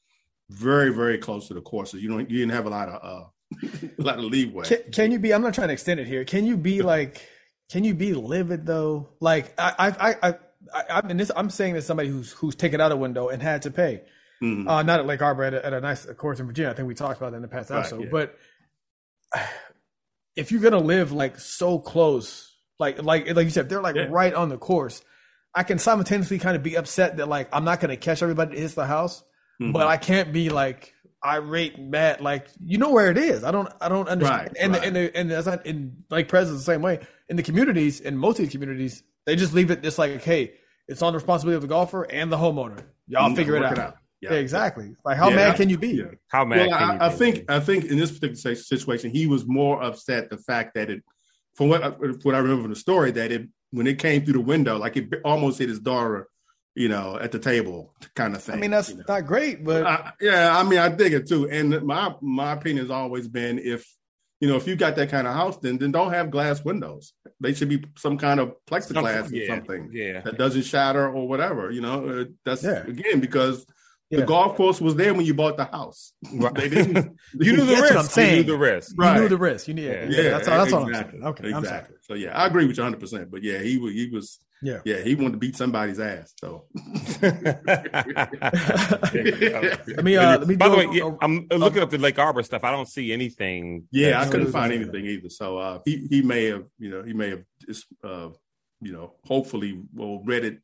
[0.50, 2.02] very very close to the courses.
[2.02, 3.28] You know, you didn't have a lot of uh,
[3.64, 4.66] a lot of leeway.
[4.66, 5.34] Can, can, you be?
[5.34, 6.26] I'm not trying to extend it here.
[6.26, 7.28] Can you be like?
[7.70, 9.10] Can you be livid though?
[9.20, 10.36] Like I I I
[10.74, 11.32] I, I mean this.
[11.36, 14.04] I'm saying this somebody who's who's taken out a window and had to pay.
[14.42, 14.68] Mm-hmm.
[14.68, 16.70] Uh, not at Lake Arbor, at a, at a nice course in Virginia.
[16.70, 18.04] I think we talked about that in the past right, episode.
[18.04, 18.10] Yeah.
[18.12, 18.38] But
[20.36, 24.08] if you're gonna live like so close, like like like you said, they're like yeah.
[24.10, 25.02] right on the course.
[25.56, 28.62] I can simultaneously kind of be upset that like I'm not gonna catch everybody that
[28.62, 29.24] hits the house,
[29.62, 29.72] mm-hmm.
[29.72, 30.94] but I can't be like
[31.26, 34.74] irate mad like you know where it is i don't i don't understand right, and
[34.74, 34.82] right.
[34.82, 38.02] The, and the, and that's not in like presidents the same way in the communities
[38.02, 40.54] in most of the communities they just leave it just like hey
[40.88, 43.74] it's on the responsibility of the golfer and the homeowner y'all mm, figure it out,
[43.74, 43.96] it out.
[44.22, 44.34] Yeah.
[44.34, 44.40] yeah.
[44.40, 46.06] exactly like how yeah, mad can you be yeah.
[46.28, 49.82] how mad well, I, I think i think in this particular situation he was more
[49.82, 51.04] upset the fact that it
[51.56, 54.40] from what what i remember from the story that it when it came through the
[54.40, 56.28] window like it almost hit his daughter
[56.78, 58.56] you know, at the table kind of thing.
[58.56, 59.04] I mean, that's you know?
[59.08, 61.50] not great, but I, yeah, I mean, I dig it too.
[61.50, 63.92] And my my opinion has always been if
[64.40, 67.14] you know if you got that kind of house, then then don't have glass windows.
[67.42, 71.28] They should be some kind of plexiglass something, or something, yeah, that doesn't shatter or
[71.28, 71.72] whatever.
[71.72, 72.84] You know, uh, that's yeah.
[72.86, 73.66] again because
[74.10, 74.20] Yeah.
[74.20, 76.14] The golf course was there when you bought the house.
[76.32, 76.54] Right.
[76.60, 77.18] They didn't.
[77.34, 77.96] you knew the risk.
[77.96, 78.38] I'm saying.
[78.38, 78.96] You knew the risk.
[78.98, 79.16] Right.
[79.16, 79.68] You knew the risk.
[79.68, 79.84] You knew.
[79.84, 80.06] Yeah.
[80.08, 81.22] yeah, that's, all, that's all I'm saying.
[81.24, 81.50] Okay.
[81.50, 81.98] Exactly.
[82.02, 83.00] So yeah, I agree with you 100.
[83.02, 83.94] percent But yeah, he was.
[83.94, 84.40] He was.
[84.62, 84.80] Yeah.
[84.86, 85.02] Yeah.
[85.02, 86.34] He wanted to beat somebody's ass.
[86.40, 86.66] So.
[87.22, 87.34] let
[90.04, 90.18] me.
[90.18, 90.56] Uh, let me.
[90.56, 92.64] By the way, yeah, I'm looking up the Lake Arbor stuff.
[92.64, 93.88] I don't see anything.
[93.92, 95.30] Yeah, I couldn't find anything either.
[95.30, 98.30] So uh, he he may have you know he may have just uh,
[98.82, 100.60] you know hopefully well read it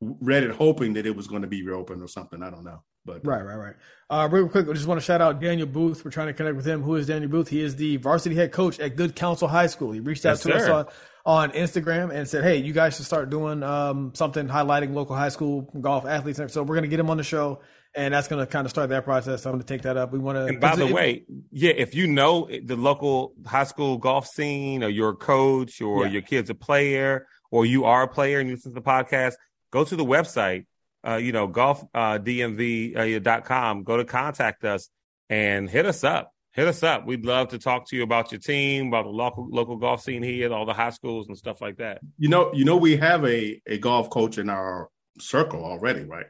[0.00, 2.42] read it hoping that it was going to be reopened or something.
[2.42, 2.82] I don't know.
[3.04, 3.74] But right, right, right.
[4.10, 6.04] Uh, real quick, I just want to shout out Daniel Booth.
[6.04, 6.82] We're trying to connect with him.
[6.82, 7.48] Who is Daniel Booth?
[7.48, 9.92] He is the varsity head coach at Good Counsel High School.
[9.92, 10.56] He reached out yes, to sir.
[10.56, 10.86] us on,
[11.28, 15.28] on Instagram and said, "Hey, you guys should start doing um, something highlighting local high
[15.28, 17.60] school golf athletes." So we're going to get him on the show,
[17.94, 19.46] and that's going to kind of start that process.
[19.46, 20.10] I'm going to take that up.
[20.10, 20.46] We want to.
[20.46, 24.82] And by the it, way, yeah, if you know the local high school golf scene,
[24.82, 26.12] or you're a coach, or yeah.
[26.12, 29.34] your kid's a player, or you are a player and you listen to the podcast,
[29.70, 30.64] go to the website
[31.06, 33.78] uh, you know, golfdmv.com.
[33.78, 34.88] Uh, go to contact us
[35.28, 36.32] and hit us up.
[36.58, 37.06] Hit us up.
[37.06, 40.24] We'd love to talk to you about your team, about the local local golf scene
[40.24, 42.00] here, all the high schools and stuff like that.
[42.18, 44.88] You know, you know, we have a a golf coach in our
[45.20, 46.26] circle already, right?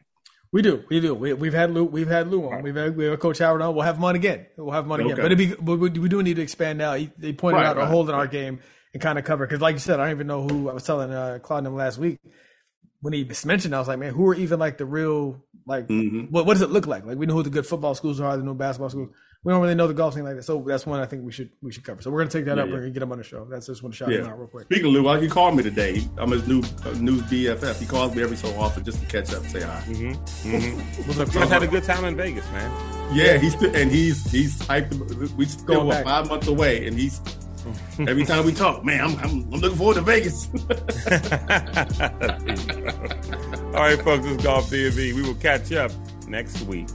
[0.53, 1.15] We do, we do.
[1.15, 2.51] We, have had Lou, we've had Lou on.
[2.51, 2.65] Right.
[2.65, 3.75] We've had, we have Coach Howard on.
[3.75, 4.47] We'll have him on again.
[4.57, 5.13] We'll have him on okay.
[5.13, 5.23] again.
[5.23, 6.93] But it'd be, we, we, do need to expand now.
[6.93, 7.85] They pointed right, out right.
[7.85, 8.61] a hole in our game
[8.95, 10.85] and kind of cover because, like you said, I don't even know who I was
[10.85, 12.19] telling uh, Claude them last week
[13.01, 16.33] when he mentioned, I was like, man, who are even like the real like mm-hmm.
[16.33, 17.05] what what does it look like?
[17.05, 19.11] Like we know who the good football schools are, the new basketball schools.
[19.45, 20.43] We don't really know the golf scene like that.
[20.43, 22.03] So that's one I think we should we should cover.
[22.03, 22.69] So we're gonna take that yeah, up.
[22.69, 22.75] Yeah.
[22.75, 23.45] We're gonna get him on the show.
[23.45, 24.19] That's just one shout yeah.
[24.19, 24.65] him out real quick.
[24.65, 26.03] Speaking of Lou, well, he called me today.
[26.17, 27.79] I'm his new uh, new BFF.
[27.79, 29.81] He calls me every so often just to catch up, and say hi.
[29.87, 30.51] Mm-hmm.
[30.51, 31.03] Mm-hmm.
[31.03, 31.29] What's up?
[31.29, 33.15] You guys had a good time in Vegas, man.
[33.15, 34.93] Yeah, he's and he's he's hyped.
[35.37, 37.21] We still what, five months away, and he's
[37.99, 40.49] Every time we talk, man, I'm, I'm, I'm looking forward to Vegas.
[43.75, 45.13] All right, folks, this is Golf DMV.
[45.15, 45.93] We will catch up
[46.27, 46.89] next week.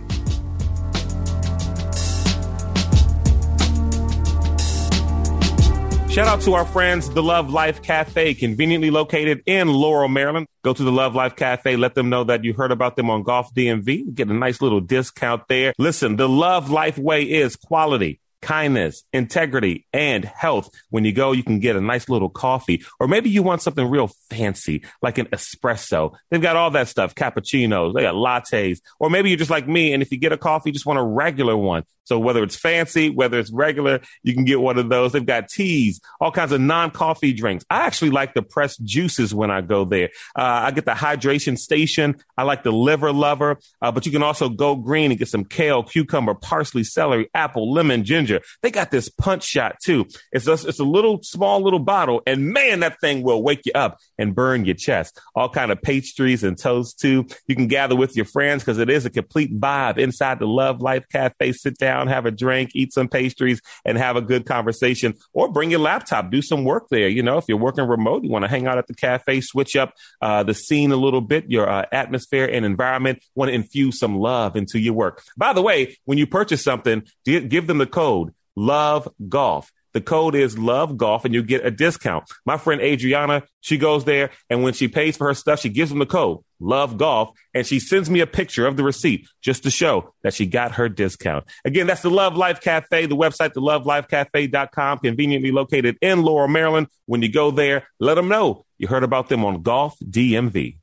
[6.14, 10.46] Shout out to our friends, the Love Life Cafe, conveniently located in Laurel, Maryland.
[10.64, 11.76] Go to the Love Life Cafe.
[11.76, 14.14] Let them know that you heard about them on Golf DMV.
[14.14, 15.74] Get a nice little discount there.
[15.80, 20.70] Listen, the Love Life way is quality kindness, integrity, and health.
[20.90, 23.90] When you go, you can get a nice little coffee, or maybe you want something
[23.90, 26.14] real fancy, like an espresso.
[26.30, 29.94] They've got all that stuff, cappuccinos, they got lattes, or maybe you're just like me.
[29.94, 31.84] And if you get a coffee, you just want a regular one.
[32.06, 35.14] So whether it's fancy, whether it's regular, you can get one of those.
[35.14, 37.66] They've got teas, all kinds of non-coffee drinks.
[37.70, 40.10] I actually like the pressed juices when I go there.
[40.36, 42.16] Uh, I get the hydration station.
[42.38, 45.46] I like the liver lover, uh, but you can also go green and get some
[45.46, 48.42] kale, cucumber, parsley, celery, apple, lemon, ginger.
[48.62, 50.08] They got this punch shot too.
[50.32, 54.00] It's it's a little small little bottle and man, that thing will wake you up
[54.18, 55.20] and burn your chest.
[55.36, 57.26] All kind of pastries and toast too.
[57.48, 60.82] You can gather with your friends because it is a complete vibe inside the Love
[60.82, 61.54] Life Cafe.
[61.54, 65.16] Sit down down, have a drink, eat some pastries, and have a good conversation.
[65.34, 67.08] Or bring your laptop, do some work there.
[67.08, 69.76] You know, if you're working remote, you want to hang out at the cafe, switch
[69.76, 73.24] up uh, the scene a little bit, your uh, atmosphere and environment.
[73.36, 75.24] Want to infuse some love into your work.
[75.38, 79.72] By the way, when you purchase something, give them the code Love Golf.
[79.94, 82.24] The code is love golf and you get a discount.
[82.48, 85.92] My friend Adriana, she goes there and when she pays for her stuff, she gives
[85.92, 89.64] them the code love golf and she sends me a picture of the receipt just
[89.64, 91.46] to show that she got her discount.
[91.66, 96.88] Again, that's the Love Life Cafe, the website, thelovelifecafe.com, conveniently located in Laurel, Maryland.
[97.06, 100.78] When you go there, let them know you heard about them on Golf DMV.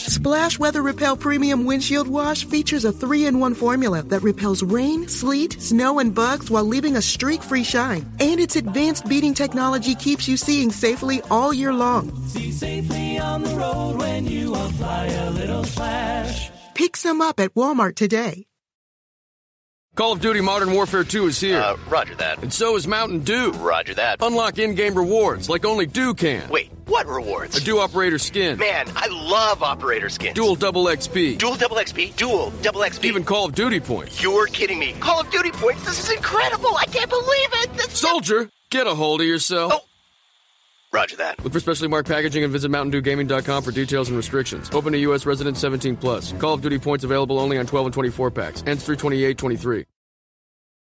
[0.00, 5.06] Splash Weather Repel Premium Windshield Wash features a three in one formula that repels rain,
[5.08, 8.10] sleet, snow, and bugs while leaving a streak free shine.
[8.20, 12.14] And its advanced beading technology keeps you seeing safely all year long.
[12.26, 16.50] See safely on the road when you apply a little splash.
[16.74, 18.47] Pick some up at Walmart today.
[19.98, 21.58] Call of Duty Modern Warfare 2 is here.
[21.58, 22.40] Uh, roger that.
[22.40, 23.50] And so is Mountain Dew.
[23.50, 24.22] Roger that.
[24.22, 26.48] Unlock in game rewards like only Dew can.
[26.48, 27.56] Wait, what rewards?
[27.56, 28.58] A Dew Operator skin.
[28.58, 30.34] Man, I love Operator skins.
[30.34, 31.38] Dual double XP.
[31.38, 32.14] Dual double XP?
[32.14, 33.06] Dual double XP.
[33.06, 34.22] Even Call of Duty points.
[34.22, 34.92] You're kidding me.
[35.00, 35.84] Call of Duty points?
[35.84, 36.76] This is incredible.
[36.76, 37.72] I can't believe it.
[37.74, 39.72] This Soldier, get a hold of yourself.
[39.74, 39.87] Oh.
[40.92, 41.42] Roger that.
[41.44, 44.70] Look for specially marked packaging and visit MountainDewGaming.com for details and restrictions.
[44.72, 45.26] Open to U.S.
[45.26, 46.32] residents 17 plus.
[46.32, 48.64] Call of Duty points available only on 12 and 24 packs.
[48.66, 49.84] Ends 328.23.